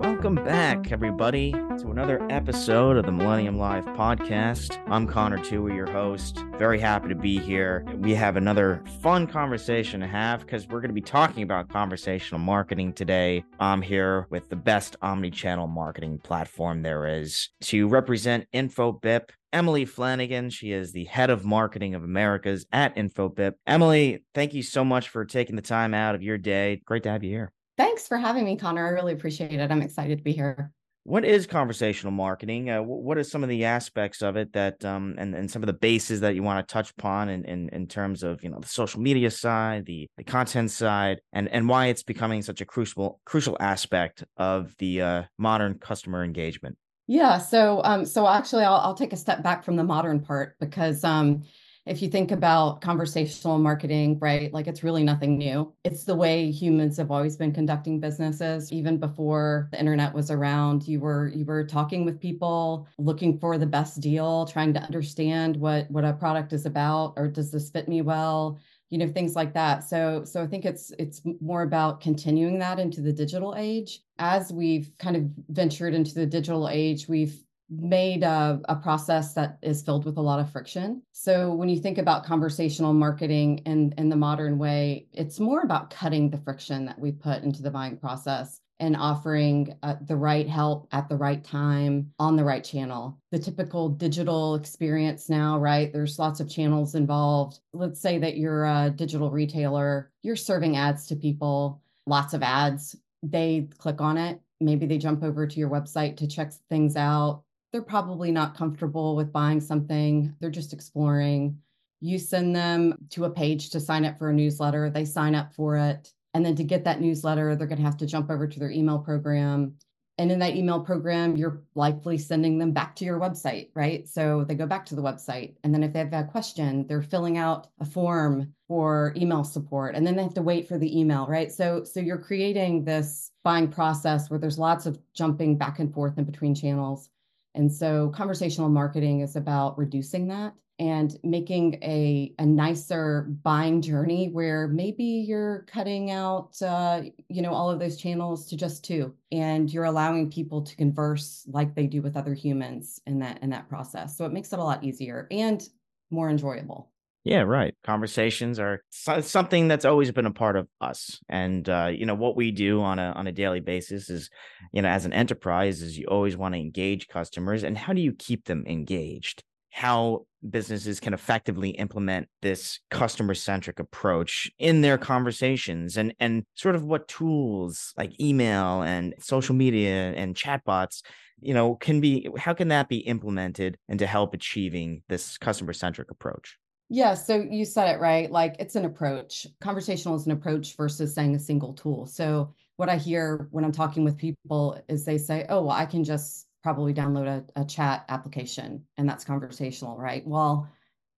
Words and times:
Welcome 0.00 0.34
back, 0.44 0.90
everybody, 0.90 1.52
to 1.52 1.90
another 1.92 2.26
episode 2.28 2.96
of 2.96 3.06
the 3.06 3.12
Millennium 3.12 3.56
Live 3.56 3.84
podcast. 3.84 4.76
I'm 4.88 5.06
Connor 5.06 5.38
Tui, 5.38 5.72
your 5.72 5.88
host. 5.88 6.42
Very 6.56 6.80
happy 6.80 7.08
to 7.10 7.14
be 7.14 7.38
here. 7.38 7.86
We 7.98 8.12
have 8.16 8.36
another 8.36 8.82
fun 9.00 9.28
conversation 9.28 10.00
to 10.00 10.08
have 10.08 10.40
because 10.40 10.66
we're 10.66 10.80
going 10.80 10.90
to 10.90 10.94
be 10.94 11.00
talking 11.00 11.44
about 11.44 11.68
conversational 11.68 12.40
marketing 12.40 12.92
today. 12.92 13.44
I'm 13.60 13.82
here 13.82 14.26
with 14.30 14.48
the 14.48 14.56
best 14.56 14.96
omni-channel 15.00 15.68
marketing 15.68 16.18
platform 16.24 16.82
there 16.82 17.06
is 17.06 17.50
to 17.62 17.86
represent 17.86 18.48
InfoBip. 18.52 19.28
Emily 19.52 19.86
Flanigan. 19.86 20.52
She 20.52 20.72
is 20.72 20.92
the 20.92 21.04
head 21.04 21.30
of 21.30 21.44
marketing 21.44 21.94
of 21.94 22.04
Americas 22.04 22.66
at 22.72 22.96
InfoBip. 22.96 23.54
Emily, 23.66 24.24
thank 24.34 24.54
you 24.54 24.62
so 24.62 24.84
much 24.84 25.08
for 25.08 25.24
taking 25.24 25.56
the 25.56 25.62
time 25.62 25.94
out 25.94 26.14
of 26.14 26.22
your 26.22 26.38
day. 26.38 26.82
Great 26.84 27.02
to 27.04 27.10
have 27.10 27.24
you 27.24 27.30
here. 27.30 27.52
Thanks 27.76 28.06
for 28.08 28.16
having 28.16 28.44
me, 28.44 28.56
Connor. 28.56 28.86
I 28.86 28.90
really 28.90 29.12
appreciate 29.12 29.52
it. 29.52 29.70
I'm 29.70 29.82
excited 29.82 30.18
to 30.18 30.24
be 30.24 30.32
here. 30.32 30.72
What 31.04 31.24
is 31.24 31.46
conversational 31.46 32.12
marketing? 32.12 32.68
Uh, 32.68 32.82
what 32.82 33.16
are 33.16 33.24
some 33.24 33.42
of 33.42 33.48
the 33.48 33.64
aspects 33.64 34.20
of 34.20 34.36
it 34.36 34.52
that, 34.52 34.84
um, 34.84 35.14
and, 35.16 35.34
and 35.34 35.50
some 35.50 35.62
of 35.62 35.66
the 35.66 35.72
bases 35.72 36.20
that 36.20 36.34
you 36.34 36.42
want 36.42 36.66
to 36.66 36.70
touch 36.70 36.90
upon 36.90 37.30
in, 37.30 37.46
in, 37.46 37.70
in 37.70 37.86
terms 37.86 38.22
of, 38.22 38.42
you 38.42 38.50
know, 38.50 38.58
the 38.60 38.68
social 38.68 39.00
media 39.00 39.30
side, 39.30 39.86
the, 39.86 40.06
the 40.18 40.24
content 40.24 40.70
side, 40.70 41.20
and, 41.32 41.48
and 41.48 41.66
why 41.66 41.86
it's 41.86 42.02
becoming 42.02 42.42
such 42.42 42.60
a 42.60 42.66
crucial, 42.66 43.20
crucial 43.24 43.56
aspect 43.58 44.22
of 44.36 44.74
the 44.78 45.00
uh, 45.00 45.22
modern 45.38 45.78
customer 45.78 46.22
engagement? 46.22 46.76
Yeah. 47.08 47.38
So, 47.38 47.80
um, 47.84 48.04
so 48.04 48.28
actually, 48.28 48.64
I'll, 48.64 48.74
I'll 48.76 48.94
take 48.94 49.12
a 49.12 49.16
step 49.16 49.42
back 49.42 49.64
from 49.64 49.76
the 49.76 49.82
modern 49.84 50.20
part 50.20 50.56
because, 50.60 51.02
um, 51.04 51.42
if 51.86 52.02
you 52.02 52.10
think 52.10 52.32
about 52.32 52.82
conversational 52.82 53.56
marketing, 53.58 54.18
right, 54.20 54.52
like 54.52 54.66
it's 54.66 54.84
really 54.84 55.02
nothing 55.02 55.38
new. 55.38 55.72
It's 55.84 56.04
the 56.04 56.14
way 56.14 56.50
humans 56.50 56.98
have 56.98 57.10
always 57.10 57.34
been 57.34 57.50
conducting 57.50 57.98
businesses. 57.98 58.70
Even 58.70 58.98
before 58.98 59.68
the 59.72 59.80
internet 59.80 60.12
was 60.12 60.30
around, 60.30 60.86
you 60.86 61.00
were 61.00 61.28
you 61.28 61.46
were 61.46 61.64
talking 61.64 62.04
with 62.04 62.20
people, 62.20 62.86
looking 62.98 63.38
for 63.38 63.56
the 63.56 63.64
best 63.64 64.00
deal, 64.02 64.44
trying 64.44 64.74
to 64.74 64.82
understand 64.82 65.56
what 65.56 65.90
what 65.90 66.04
a 66.04 66.12
product 66.12 66.52
is 66.52 66.66
about, 66.66 67.14
or 67.16 67.26
does 67.26 67.50
this 67.50 67.70
fit 67.70 67.88
me 67.88 68.02
well? 68.02 68.60
You 68.90 68.98
know, 68.98 69.08
things 69.08 69.36
like 69.36 69.52
that. 69.54 69.84
So 69.84 70.24
so 70.24 70.42
I 70.42 70.46
think 70.46 70.64
it's 70.64 70.92
it's 70.98 71.20
more 71.40 71.62
about 71.62 72.00
continuing 72.00 72.58
that 72.60 72.78
into 72.78 73.00
the 73.00 73.12
digital 73.12 73.54
age. 73.56 74.00
As 74.18 74.52
we've 74.52 74.90
kind 74.98 75.16
of 75.16 75.28
ventured 75.48 75.94
into 75.94 76.14
the 76.14 76.26
digital 76.26 76.68
age, 76.68 77.08
we've 77.08 77.42
made 77.70 78.22
a, 78.22 78.60
a, 78.68 78.76
process 78.76 79.34
that 79.34 79.58
is 79.60 79.82
filled 79.82 80.06
with 80.06 80.16
a 80.16 80.20
lot 80.20 80.40
of 80.40 80.50
friction. 80.50 81.02
So 81.12 81.52
when 81.52 81.68
you 81.68 81.78
think 81.78 81.98
about 81.98 82.24
conversational 82.24 82.94
marketing 82.94 83.58
in, 83.66 83.92
in 83.98 84.08
the 84.08 84.16
modern 84.16 84.56
way, 84.56 85.06
it's 85.12 85.38
more 85.38 85.60
about 85.60 85.90
cutting 85.90 86.30
the 86.30 86.38
friction 86.38 86.86
that 86.86 86.98
we 86.98 87.12
put 87.12 87.42
into 87.42 87.60
the 87.62 87.70
buying 87.70 87.98
process 87.98 88.60
and 88.80 88.96
offering 88.96 89.74
uh, 89.82 89.96
the 90.06 90.16
right 90.16 90.48
help 90.48 90.88
at 90.92 91.08
the 91.08 91.16
right 91.16 91.42
time 91.44 92.12
on 92.18 92.36
the 92.36 92.44
right 92.44 92.62
channel. 92.62 93.18
The 93.32 93.38
typical 93.38 93.88
digital 93.88 94.54
experience 94.54 95.28
now, 95.28 95.58
right? 95.58 95.92
There's 95.92 96.18
lots 96.18 96.40
of 96.40 96.48
channels 96.48 96.94
involved. 96.94 97.60
Let's 97.72 98.00
say 98.00 98.18
that 98.18 98.36
you're 98.36 98.64
a 98.64 98.92
digital 98.94 99.30
retailer, 99.30 100.10
you're 100.22 100.36
serving 100.36 100.76
ads 100.76 101.06
to 101.06 101.16
people, 101.16 101.82
lots 102.06 102.34
of 102.34 102.42
ads. 102.42 102.96
They 103.22 103.68
click 103.78 104.00
on 104.00 104.16
it. 104.16 104.40
Maybe 104.60 104.86
they 104.86 104.98
jump 104.98 105.22
over 105.22 105.46
to 105.46 105.58
your 105.58 105.70
website 105.70 106.16
to 106.18 106.26
check 106.26 106.52
things 106.68 106.96
out 106.96 107.42
they're 107.72 107.82
probably 107.82 108.30
not 108.30 108.56
comfortable 108.56 109.14
with 109.16 109.32
buying 109.32 109.60
something. 109.60 110.34
They're 110.40 110.50
just 110.50 110.72
exploring. 110.72 111.58
You 112.00 112.18
send 112.18 112.54
them 112.54 112.96
to 113.10 113.24
a 113.24 113.30
page 113.30 113.70
to 113.70 113.80
sign 113.80 114.04
up 114.04 114.18
for 114.18 114.30
a 114.30 114.34
newsletter. 114.34 114.90
They 114.90 115.04
sign 115.04 115.34
up 115.34 115.52
for 115.54 115.76
it. 115.76 116.12
And 116.38 116.46
then 116.46 116.54
to 116.54 116.62
get 116.62 116.84
that 116.84 117.00
newsletter, 117.00 117.56
they're 117.56 117.66
going 117.66 117.80
to 117.80 117.84
have 117.84 117.96
to 117.96 118.06
jump 118.06 118.30
over 118.30 118.46
to 118.46 118.60
their 118.60 118.70
email 118.70 119.00
program. 119.00 119.74
And 120.18 120.30
in 120.30 120.38
that 120.38 120.54
email 120.54 120.78
program, 120.78 121.36
you're 121.36 121.64
likely 121.74 122.16
sending 122.16 122.58
them 122.58 122.70
back 122.70 122.94
to 122.94 123.04
your 123.04 123.18
website, 123.18 123.70
right? 123.74 124.08
So 124.08 124.44
they 124.44 124.54
go 124.54 124.64
back 124.64 124.86
to 124.86 124.94
the 124.94 125.02
website. 125.02 125.56
And 125.64 125.74
then 125.74 125.82
if 125.82 125.92
they 125.92 125.98
have 125.98 126.12
a 126.12 126.22
question, 126.22 126.86
they're 126.86 127.02
filling 127.02 127.38
out 127.38 127.66
a 127.80 127.84
form 127.84 128.54
for 128.68 129.12
email 129.16 129.42
support. 129.42 129.96
And 129.96 130.06
then 130.06 130.14
they 130.14 130.22
have 130.22 130.34
to 130.34 130.42
wait 130.42 130.68
for 130.68 130.78
the 130.78 130.96
email, 130.96 131.26
right? 131.26 131.50
So 131.50 131.82
so 131.82 131.98
you're 131.98 132.18
creating 132.18 132.84
this 132.84 133.32
buying 133.42 133.66
process 133.66 134.30
where 134.30 134.38
there's 134.38 134.60
lots 134.60 134.86
of 134.86 134.96
jumping 135.14 135.58
back 135.58 135.80
and 135.80 135.92
forth 135.92 136.18
in 136.18 136.24
between 136.24 136.54
channels. 136.54 137.10
And 137.54 137.72
so 137.72 138.10
conversational 138.10 138.68
marketing 138.68 139.20
is 139.20 139.36
about 139.36 139.78
reducing 139.78 140.28
that 140.28 140.54
and 140.78 141.18
making 141.24 141.74
a, 141.82 142.32
a 142.38 142.46
nicer 142.46 143.22
buying 143.42 143.82
journey 143.82 144.28
where 144.28 144.68
maybe 144.68 145.02
you're 145.04 145.66
cutting 145.66 146.10
out 146.10 146.50
uh, 146.62 147.02
you 147.28 147.42
know 147.42 147.52
all 147.52 147.68
of 147.68 147.80
those 147.80 147.96
channels 147.96 148.46
to 148.48 148.56
just 148.56 148.84
two 148.84 149.12
and 149.32 149.72
you're 149.72 149.84
allowing 149.84 150.30
people 150.30 150.62
to 150.62 150.76
converse 150.76 151.44
like 151.48 151.74
they 151.74 151.86
do 151.86 152.00
with 152.00 152.16
other 152.16 152.34
humans 152.34 153.00
in 153.06 153.18
that 153.18 153.42
in 153.42 153.50
that 153.50 153.68
process. 153.68 154.16
So 154.16 154.24
it 154.24 154.32
makes 154.32 154.52
it 154.52 154.58
a 154.58 154.64
lot 154.64 154.84
easier 154.84 155.26
and 155.30 155.66
more 156.10 156.30
enjoyable 156.30 156.90
yeah, 157.28 157.42
right. 157.42 157.74
Conversations 157.84 158.58
are 158.58 158.82
something 159.20 159.68
that's 159.68 159.84
always 159.84 160.10
been 160.10 160.24
a 160.24 160.30
part 160.30 160.56
of 160.56 160.66
us, 160.80 161.20
and 161.28 161.68
uh, 161.68 161.90
you 161.92 162.06
know 162.06 162.14
what 162.14 162.36
we 162.36 162.50
do 162.50 162.80
on 162.80 162.98
a 162.98 163.12
on 163.12 163.26
a 163.26 163.32
daily 163.32 163.60
basis 163.60 164.08
is, 164.08 164.30
you 164.72 164.80
know, 164.80 164.88
as 164.88 165.04
an 165.04 165.12
enterprise, 165.12 165.82
is 165.82 165.98
you 165.98 166.06
always 166.06 166.38
want 166.38 166.54
to 166.54 166.60
engage 166.60 167.06
customers, 167.08 167.64
and 167.64 167.76
how 167.76 167.92
do 167.92 168.00
you 168.00 168.14
keep 168.14 168.46
them 168.46 168.64
engaged? 168.66 169.44
How 169.68 170.24
businesses 170.48 171.00
can 171.00 171.12
effectively 171.12 171.70
implement 171.70 172.28
this 172.40 172.80
customer 172.90 173.34
centric 173.34 173.78
approach 173.78 174.50
in 174.58 174.80
their 174.80 174.96
conversations, 174.96 175.98
and 175.98 176.14
and 176.18 176.44
sort 176.54 176.76
of 176.76 176.84
what 176.84 177.08
tools 177.08 177.92
like 177.98 178.18
email 178.18 178.80
and 178.80 179.14
social 179.20 179.54
media 179.54 180.14
and 180.14 180.34
chatbots 180.34 181.02
you 181.40 181.52
know 181.52 181.74
can 181.74 182.00
be 182.00 182.26
how 182.38 182.54
can 182.54 182.68
that 182.68 182.88
be 182.88 183.00
implemented 183.00 183.76
and 183.86 183.98
to 183.98 184.06
help 184.06 184.32
achieving 184.32 185.02
this 185.10 185.36
customer 185.36 185.74
centric 185.74 186.10
approach 186.10 186.56
yeah, 186.88 187.14
so 187.14 187.36
you 187.36 187.64
said 187.64 187.94
it 187.94 188.00
right. 188.00 188.30
Like 188.30 188.56
it's 188.58 188.76
an 188.76 188.84
approach. 188.84 189.46
Conversational 189.60 190.16
is 190.16 190.26
an 190.26 190.32
approach 190.32 190.76
versus 190.76 191.14
saying 191.14 191.34
a 191.34 191.38
single 191.38 191.74
tool. 191.74 192.06
So 192.06 192.54
what 192.76 192.88
I 192.88 192.96
hear 192.96 193.48
when 193.50 193.64
I'm 193.64 193.72
talking 193.72 194.04
with 194.04 194.16
people 194.16 194.80
is 194.88 195.04
they 195.04 195.18
say, 195.18 195.44
oh, 195.48 195.62
well, 195.62 195.76
I 195.76 195.84
can 195.84 196.04
just 196.04 196.46
probably 196.62 196.94
download 196.94 197.26
a, 197.26 197.60
a 197.60 197.64
chat 197.64 198.04
application 198.08 198.84
and 198.96 199.08
that's 199.08 199.24
conversational, 199.24 199.98
right? 199.98 200.26
Well, 200.26 200.68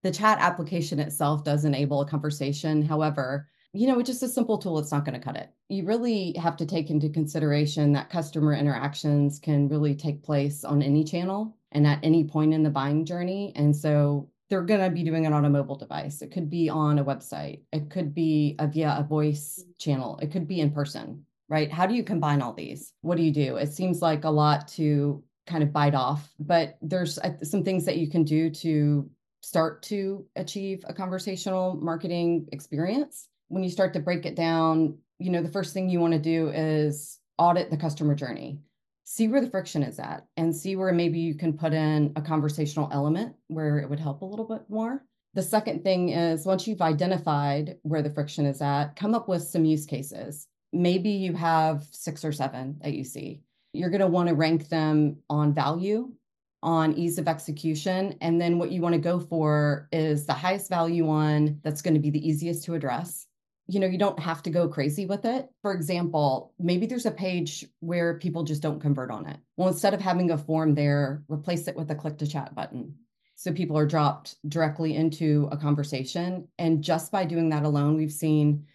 the 0.03 0.11
chat 0.11 0.39
application 0.41 0.99
itself 0.99 1.45
does 1.45 1.65
enable 1.65 2.01
a 2.01 2.09
conversation. 2.09 2.83
However, 2.83 3.49
you 3.73 3.87
know, 3.87 4.01
it's 4.01 4.11
just 4.11 4.23
a 4.23 4.29
simple 4.29 4.59
tool, 4.59 4.79
it's 4.79 4.91
not 4.91 5.05
going 5.05 5.19
to 5.19 5.25
cut 5.25 5.37
it. 5.37 5.51
You 5.69 5.85
really 5.85 6.35
have 6.41 6.57
to 6.57 6.67
take 6.67 6.91
into 6.91 7.09
consideration 7.09 7.93
that 7.93 8.11
customer 8.11 8.55
interactions 8.55 9.39
can 9.39 9.69
really 9.69 9.95
take 9.95 10.23
place 10.23 10.65
on 10.65 10.83
any 10.83 11.05
channel 11.05 11.57
and 11.71 11.87
at 11.87 12.01
any 12.03 12.25
point 12.25 12.55
in 12.55 12.65
the 12.65 12.71
buying 12.71 13.05
journey. 13.05 13.53
And 13.55 13.77
so 13.77 14.29
they're 14.51 14.63
going 14.63 14.81
to 14.81 14.91
be 14.91 15.05
doing 15.05 15.25
it 15.25 15.33
on 15.33 15.45
a 15.45 15.51
mobile 15.51 15.77
device. 15.77 16.21
It 16.21 16.33
could 16.33 16.51
be 16.51 16.69
on 16.69 16.99
a 16.99 17.05
website. 17.05 17.61
It 17.73 17.89
could 17.89 18.13
be 18.13 18.57
a, 18.59 18.67
via 18.67 18.97
a 18.99 19.05
voice 19.05 19.65
channel. 19.79 20.19
It 20.21 20.33
could 20.33 20.49
be 20.49 20.61
in 20.61 20.73
person, 20.73 21.25
right? 21.49 21.71
How 21.71 21.87
do 21.87 21.95
you 21.95 22.03
combine 22.03 22.43
all 22.43 22.53
these? 22.53 22.93
What 23.01 23.17
do 23.17 23.23
you 23.23 23.33
do? 23.33 23.57
It 23.57 23.73
seems 23.73 24.03
like 24.03 24.25
a 24.25 24.31
lot 24.31 24.67
to 24.69 25.23
kind 25.47 25.63
of 25.63 25.73
bite 25.73 25.95
off, 25.95 26.29
but 26.41 26.77
there's 26.83 27.19
uh, 27.19 27.33
some 27.43 27.63
things 27.63 27.85
that 27.85 27.97
you 27.97 28.11
can 28.11 28.25
do 28.25 28.51
to 28.51 29.09
start 29.41 29.83
to 29.85 30.27
achieve 30.37 30.85
a 30.87 30.93
conversational 30.93 31.77
marketing 31.77 32.47
experience. 32.53 33.29
When 33.49 33.63
you 33.63 33.71
start 33.71 33.95
to 33.95 34.01
break 34.01 34.27
it 34.27 34.35
down, 34.35 34.99
you 35.19 35.31
know, 35.31 35.43
the 35.43 35.49
first 35.49 35.73
thing 35.73 35.89
you 35.89 36.01
want 36.01 36.13
to 36.13 36.19
do 36.19 36.49
is 36.49 37.19
audit 37.39 37.71
the 37.71 37.77
customer 37.77 38.15
journey 38.15 38.59
see 39.11 39.27
where 39.27 39.41
the 39.41 39.51
friction 39.51 39.83
is 39.83 39.99
at 39.99 40.25
and 40.37 40.55
see 40.55 40.77
where 40.77 40.93
maybe 40.93 41.19
you 41.19 41.35
can 41.35 41.53
put 41.53 41.73
in 41.73 42.13
a 42.15 42.23
conversational 42.23 42.89
element 42.93 43.35
where 43.49 43.81
it 43.81 43.91
would 43.91 43.99
help 43.99 44.23
a 44.23 44.25
little 44.25 44.45
bit 44.45 44.63
more. 44.69 45.05
The 45.35 45.43
second 45.43 45.83
thing 45.83 46.11
is 46.11 46.47
once 46.47 46.65
you've 46.69 46.81
identified 46.81 47.77
where 47.83 48.03
the 48.03 48.15
friction 48.15 48.47
is 48.47 48.63
at, 48.63 48.95
come 48.95 49.13
up 49.13 49.27
with 49.27 49.43
some 49.43 49.65
use 49.65 49.85
cases. 49.85 50.47
Maybe 50.73 51.11
you 51.11 51.33
have 51.33 51.89
six 51.91 52.25
or 52.25 52.31
seven 52.31 52.79
that 52.83 52.93
you 52.93 53.03
see. 53.03 53.43
You're 53.73 53.91
going 53.91 54.01
to 54.01 54.07
want 54.07 54.29
to 54.29 54.37
rank 54.37 54.69
them 54.69 55.17
on 55.29 55.55
value, 55.55 56.13
on 56.63 56.95
ease 56.95 57.19
of 57.19 57.27
execution. 57.27 58.15
And 58.21 58.41
then 58.41 58.59
what 58.61 58.71
you 58.71 58.81
want 58.81 58.93
to 58.93 59.01
go 59.01 59.19
for 59.19 59.89
is 59.91 60.25
the 60.25 60.35
highest 60.35 60.71
value 60.71 61.05
one 61.05 61.59
that's 61.65 61.83
going 61.83 61.95
to 61.95 62.01
be 62.01 62.11
the 62.11 62.29
easiest 62.29 62.63
to 62.67 62.75
address 62.75 63.27
you 63.73 63.81
know, 63.81 63.87
you 63.87 63.99
don't 63.99 64.19
have 64.19 64.43
to 64.43 64.51
go 64.51 64.69
crazy 64.69 65.07
with 65.07 65.25
it. 65.25 65.49
For 65.63 65.73
example, 65.73 66.53
maybe 66.59 66.87
there's 66.87 67.07
a 67.07 67.11
page 67.11 67.65
where 67.79 68.19
people 68.19 68.43
just 68.43 68.63
don't 68.63 68.81
convert 68.81 69.11
on 69.11 69.27
it. 69.27 69.39
Well, 69.57 69.69
instead 69.69 69.95
of 69.95 70.01
having 70.01 70.31
a 70.31 70.39
form 70.39 70.75
there, 70.75 71.23
replace 71.29 71.69
it 71.69 71.77
with 71.77 71.91
a 71.91 71.95
click 71.95 72.19
to 72.19 72.27
chat 72.27 72.55
button. 72.55 72.97
So 73.37 73.53
people 73.53 73.79
are 73.79 73.87
dropped 73.87 74.37
directly 74.49 74.97
into 74.97 75.49
a 75.53 75.57
conversation. 75.57 76.49
And 76.59 76.83
just 76.83 77.13
by 77.13 77.25
doing 77.25 77.51
that 77.51 77.63
alone, 77.63 77.97
we've 77.97 78.13
seen, 78.13 78.67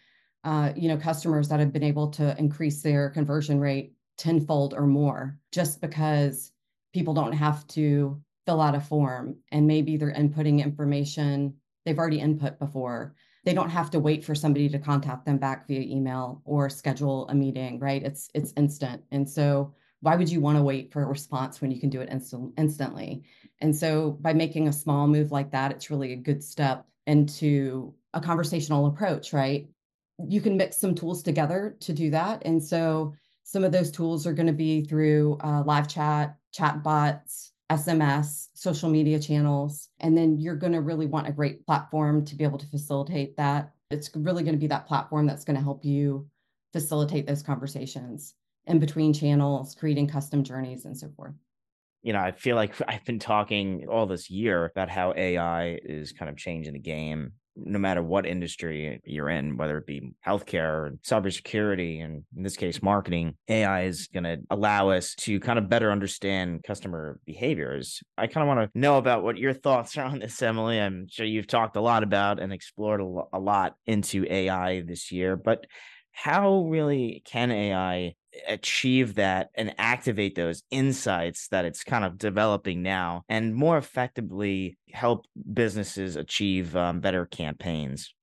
uh, 0.43 0.71
you 0.75 0.87
know, 0.87 0.97
customers 0.97 1.49
that 1.49 1.59
have 1.59 1.73
been 1.73 1.83
able 1.83 2.09
to 2.11 2.35
increase 2.39 2.81
their 2.81 3.09
conversion 3.09 3.59
rate 3.59 3.93
tenfold 4.17 4.73
or 4.73 4.87
more 4.87 5.37
just 5.51 5.81
because 5.81 6.51
people 6.93 7.13
don't 7.13 7.33
have 7.33 7.67
to 7.67 8.21
fill 8.45 8.61
out 8.61 8.75
a 8.75 8.79
form 8.79 9.35
and 9.51 9.67
maybe 9.67 9.97
they're 9.97 10.13
inputting 10.13 10.63
information 10.63 11.55
they've 11.85 11.99
already 11.99 12.19
input 12.19 12.57
before 12.57 13.13
they 13.45 13.53
don't 13.53 13.69
have 13.69 13.91
to 13.91 13.99
wait 13.99 14.25
for 14.25 14.35
somebody 14.35 14.67
to 14.67 14.79
contact 14.79 15.25
them 15.25 15.37
back 15.37 15.67
via 15.67 15.81
email 15.81 16.41
or 16.45 16.69
schedule 16.69 17.29
a 17.29 17.35
meeting, 17.35 17.79
right? 17.79 18.03
It's 18.03 18.29
it's 18.33 18.53
instant. 18.57 19.03
And 19.11 19.29
so 19.29 19.73
why 20.01 20.15
would 20.15 20.29
you 20.29 20.41
want 20.41 20.57
to 20.57 20.63
wait 20.63 20.91
for 20.91 21.03
a 21.03 21.07
response 21.07 21.61
when 21.61 21.71
you 21.71 21.79
can 21.79 21.89
do 21.89 22.01
it 22.01 22.09
instant, 22.09 22.53
instantly? 22.57 23.23
And 23.61 23.75
so 23.75 24.11
by 24.21 24.33
making 24.33 24.67
a 24.67 24.73
small 24.73 25.07
move 25.07 25.31
like 25.31 25.51
that, 25.51 25.71
it's 25.71 25.89
really 25.89 26.13
a 26.13 26.17
good 26.17 26.43
step 26.43 26.85
into 27.07 27.93
a 28.13 28.19
conversational 28.19 28.87
approach, 28.87 29.31
right? 29.31 29.67
You 30.27 30.41
can 30.41 30.57
mix 30.57 30.77
some 30.77 30.95
tools 30.95 31.21
together 31.23 31.77
to 31.81 31.93
do 31.93 32.09
that. 32.11 32.41
And 32.45 32.63
so 32.63 33.13
some 33.43 33.63
of 33.63 33.71
those 33.71 33.91
tools 33.91 34.25
are 34.25 34.33
going 34.33 34.47
to 34.47 34.53
be 34.53 34.83
through 34.83 35.37
uh, 35.43 35.63
live 35.65 35.87
chat, 35.87 36.35
chat 36.51 36.81
bots, 36.83 37.51
SMS, 37.71 38.47
social 38.53 38.89
media 38.89 39.19
channels. 39.19 39.89
And 39.99 40.17
then 40.17 40.37
you're 40.37 40.55
going 40.55 40.73
to 40.73 40.81
really 40.81 41.07
want 41.07 41.27
a 41.27 41.31
great 41.31 41.65
platform 41.65 42.23
to 42.25 42.35
be 42.35 42.43
able 42.43 42.59
to 42.59 42.67
facilitate 42.67 43.37
that. 43.37 43.71
It's 43.89 44.09
really 44.15 44.43
going 44.43 44.55
to 44.55 44.59
be 44.59 44.67
that 44.67 44.87
platform 44.87 45.25
that's 45.25 45.45
going 45.45 45.57
to 45.57 45.63
help 45.63 45.83
you 45.83 46.27
facilitate 46.73 47.25
those 47.25 47.41
conversations 47.41 48.33
in 48.67 48.79
between 48.79 49.13
channels, 49.13 49.75
creating 49.75 50.07
custom 50.07 50.43
journeys 50.43 50.85
and 50.85 50.97
so 50.97 51.09
forth. 51.15 51.33
You 52.03 52.13
know, 52.13 52.19
I 52.19 52.31
feel 52.31 52.55
like 52.55 52.75
I've 52.87 53.05
been 53.05 53.19
talking 53.19 53.87
all 53.89 54.05
this 54.05 54.29
year 54.29 54.65
about 54.65 54.89
how 54.89 55.13
AI 55.15 55.79
is 55.83 56.11
kind 56.11 56.29
of 56.29 56.37
changing 56.37 56.73
the 56.73 56.79
game 56.79 57.33
no 57.55 57.79
matter 57.79 58.03
what 58.03 58.25
industry 58.25 58.99
you're 59.05 59.29
in, 59.29 59.57
whether 59.57 59.77
it 59.77 59.85
be 59.85 60.11
healthcare 60.25 60.63
or 60.63 60.97
cybersecurity, 61.03 62.03
and 62.03 62.23
in 62.35 62.43
this 62.43 62.57
case, 62.57 62.81
marketing, 62.81 63.35
AI 63.47 63.83
is 63.83 64.07
going 64.07 64.23
to 64.23 64.37
allow 64.49 64.89
us 64.89 65.15
to 65.15 65.39
kind 65.39 65.57
of 65.57 65.69
better 65.69 65.91
understand 65.91 66.63
customer 66.63 67.19
behaviors. 67.25 68.01
I 68.17 68.27
kind 68.27 68.47
of 68.49 68.55
want 68.55 68.71
to 68.73 68.79
know 68.79 68.97
about 68.97 69.23
what 69.23 69.37
your 69.37 69.53
thoughts 69.65 69.97
are 69.97 70.05
on 70.05 70.19
this, 70.19 70.41
Emily. 70.41 70.79
I'm 70.79 71.07
sure 71.09 71.25
you've 71.25 71.47
talked 71.47 71.77
a 71.77 71.81
lot 71.81 72.03
about 72.03 72.41
and 72.41 72.51
explored 72.51 73.01
a 73.01 73.39
lot 73.39 73.75
into 73.85 74.25
AI 74.29 74.81
this 74.81 75.11
year, 75.11 75.35
but 75.35 75.65
how 76.11 76.63
really 76.63 77.21
can 77.25 77.51
AI 77.51 78.13
achieve 78.47 79.15
that 79.15 79.49
and 79.55 79.73
activate 79.77 80.35
those 80.35 80.63
insights 80.71 81.47
that 81.49 81.65
it's 81.65 81.83
kind 81.83 82.05
of 82.05 82.17
developing 82.17 82.81
now 82.81 83.23
and 83.29 83.55
more 83.55 83.77
effectively 83.77 84.77
help 84.91 85.25
businesses 85.53 86.15
achieve 86.15 86.75
um, 86.75 86.99
better 86.99 87.25
campaigns? 87.25 88.13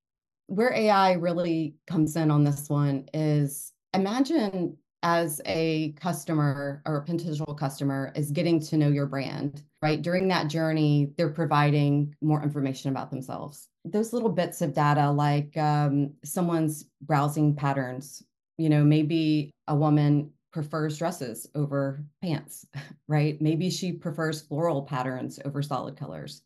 Where 0.46 0.72
AI 0.72 1.12
really 1.12 1.76
comes 1.86 2.16
in 2.16 2.30
on 2.30 2.44
this 2.44 2.68
one 2.68 3.06
is 3.14 3.72
imagine 3.94 4.76
as 5.02 5.40
a 5.46 5.92
customer 6.00 6.80
or 6.86 6.96
a 6.96 7.02
potential 7.02 7.54
customer 7.54 8.12
is 8.14 8.30
getting 8.30 8.60
to 8.60 8.76
know 8.76 8.88
your 8.88 9.06
brand, 9.06 9.64
right? 9.82 10.00
During 10.00 10.28
that 10.28 10.48
journey, 10.48 11.12
they're 11.16 11.30
providing 11.30 12.14
more 12.22 12.42
information 12.42 12.90
about 12.90 13.10
themselves. 13.10 13.68
Those 13.84 14.12
little 14.12 14.28
bits 14.28 14.62
of 14.62 14.74
data, 14.74 15.10
like 15.10 15.56
um, 15.56 16.14
someone's 16.24 16.84
browsing 17.00 17.56
patterns, 17.56 18.22
you 18.62 18.68
know, 18.68 18.84
maybe 18.84 19.50
a 19.66 19.74
woman 19.74 20.30
prefers 20.52 20.96
dresses 20.96 21.48
over 21.56 22.04
pants, 22.22 22.64
right? 23.08 23.40
Maybe 23.42 23.70
she 23.70 23.90
prefers 23.90 24.40
floral 24.40 24.82
patterns 24.82 25.40
over 25.44 25.62
solid 25.62 25.96
colors. 25.96 26.42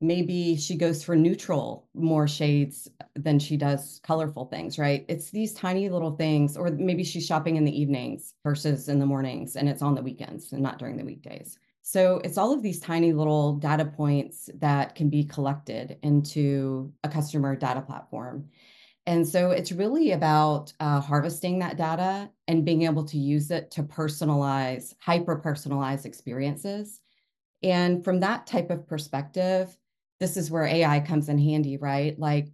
Maybe 0.00 0.56
she 0.56 0.76
goes 0.76 1.02
for 1.02 1.16
neutral 1.16 1.88
more 1.94 2.28
shades 2.28 2.88
than 3.16 3.40
she 3.40 3.56
does 3.56 4.00
colorful 4.04 4.46
things, 4.46 4.78
right? 4.78 5.04
It's 5.08 5.30
these 5.30 5.52
tiny 5.52 5.88
little 5.88 6.16
things, 6.16 6.56
or 6.56 6.70
maybe 6.70 7.02
she's 7.02 7.26
shopping 7.26 7.56
in 7.56 7.64
the 7.64 7.80
evenings 7.80 8.34
versus 8.44 8.88
in 8.88 9.00
the 9.00 9.06
mornings, 9.06 9.56
and 9.56 9.68
it's 9.68 9.82
on 9.82 9.96
the 9.96 10.02
weekends 10.02 10.52
and 10.52 10.62
not 10.62 10.78
during 10.78 10.96
the 10.96 11.04
weekdays. 11.04 11.58
So 11.82 12.20
it's 12.22 12.38
all 12.38 12.52
of 12.52 12.62
these 12.62 12.78
tiny 12.78 13.12
little 13.12 13.54
data 13.54 13.84
points 13.84 14.48
that 14.54 14.94
can 14.94 15.08
be 15.08 15.24
collected 15.24 15.98
into 16.02 16.92
a 17.02 17.08
customer 17.08 17.56
data 17.56 17.80
platform. 17.80 18.48
And 19.06 19.26
so 19.26 19.50
it's 19.50 19.72
really 19.72 20.12
about 20.12 20.72
uh, 20.78 21.00
harvesting 21.00 21.58
that 21.58 21.76
data 21.76 22.30
and 22.46 22.64
being 22.64 22.82
able 22.82 23.04
to 23.04 23.18
use 23.18 23.50
it 23.50 23.70
to 23.72 23.82
personalize, 23.82 24.94
hyper 25.00 25.36
personalize 25.36 26.04
experiences. 26.06 27.00
And 27.62 28.04
from 28.04 28.20
that 28.20 28.46
type 28.46 28.70
of 28.70 28.86
perspective, 28.86 29.76
this 30.20 30.36
is 30.36 30.50
where 30.50 30.64
AI 30.64 31.00
comes 31.00 31.28
in 31.28 31.38
handy, 31.38 31.76
right? 31.76 32.16
Like 32.18 32.48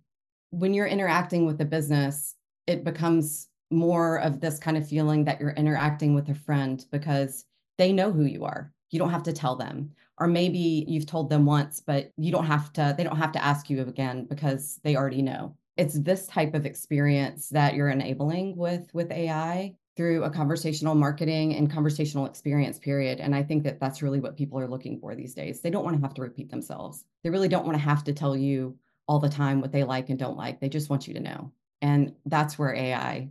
when 0.50 0.72
you're 0.72 0.86
interacting 0.86 1.44
with 1.44 1.60
a 1.60 1.66
business, 1.66 2.34
it 2.66 2.82
becomes 2.82 3.48
more 3.70 4.20
of 4.20 4.40
this 4.40 4.58
kind 4.58 4.78
of 4.78 4.88
feeling 4.88 5.24
that 5.24 5.40
you're 5.40 5.50
interacting 5.50 6.14
with 6.14 6.30
a 6.30 6.34
friend 6.34 6.86
because 6.90 7.44
they 7.76 7.92
know 7.92 8.10
who 8.10 8.24
you 8.24 8.44
are. 8.44 8.72
You 8.90 8.98
don't 8.98 9.10
have 9.10 9.22
to 9.24 9.34
tell 9.34 9.56
them. 9.56 9.90
Or 10.18 10.26
maybe 10.26 10.86
you've 10.88 11.06
told 11.06 11.28
them 11.28 11.44
once, 11.44 11.82
but 11.86 12.10
you 12.16 12.32
don't 12.32 12.46
have 12.46 12.72
to, 12.72 12.94
they 12.96 13.04
don't 13.04 13.16
have 13.16 13.32
to 13.32 13.44
ask 13.44 13.68
you 13.68 13.82
again 13.82 14.24
because 14.24 14.80
they 14.82 14.96
already 14.96 15.20
know 15.20 15.54
it's 15.78 15.98
this 16.00 16.26
type 16.26 16.54
of 16.54 16.66
experience 16.66 17.48
that 17.50 17.74
you're 17.74 17.88
enabling 17.88 18.56
with 18.56 18.92
with 18.92 19.12
AI 19.12 19.74
through 19.96 20.24
a 20.24 20.30
conversational 20.30 20.94
marketing 20.94 21.54
and 21.54 21.70
conversational 21.70 22.26
experience 22.26 22.78
period. 22.78 23.20
And 23.20 23.34
i 23.34 23.42
think 23.42 23.62
that 23.64 23.80
that's 23.80 24.02
really 24.02 24.20
what 24.20 24.36
people 24.36 24.58
are 24.58 24.68
looking 24.68 24.98
for 25.00 25.14
these 25.14 25.34
days. 25.34 25.60
They 25.60 25.70
don't 25.70 25.84
want 25.84 25.96
to 25.96 26.02
have 26.02 26.14
to 26.14 26.22
repeat 26.22 26.50
themselves. 26.50 27.04
They 27.22 27.30
really 27.30 27.48
don't 27.48 27.64
want 27.64 27.78
to 27.78 27.82
have 27.82 28.04
to 28.04 28.12
tell 28.12 28.36
you 28.36 28.76
all 29.06 29.20
the 29.20 29.28
time 29.28 29.60
what 29.60 29.72
they 29.72 29.84
like 29.84 30.10
and 30.10 30.18
don't 30.18 30.36
like. 30.36 30.60
They 30.60 30.68
just 30.68 30.90
want 30.90 31.08
you 31.08 31.14
to 31.14 31.20
know. 31.20 31.52
And 31.80 32.12
that's 32.26 32.58
where 32.58 32.74
ai 32.74 33.30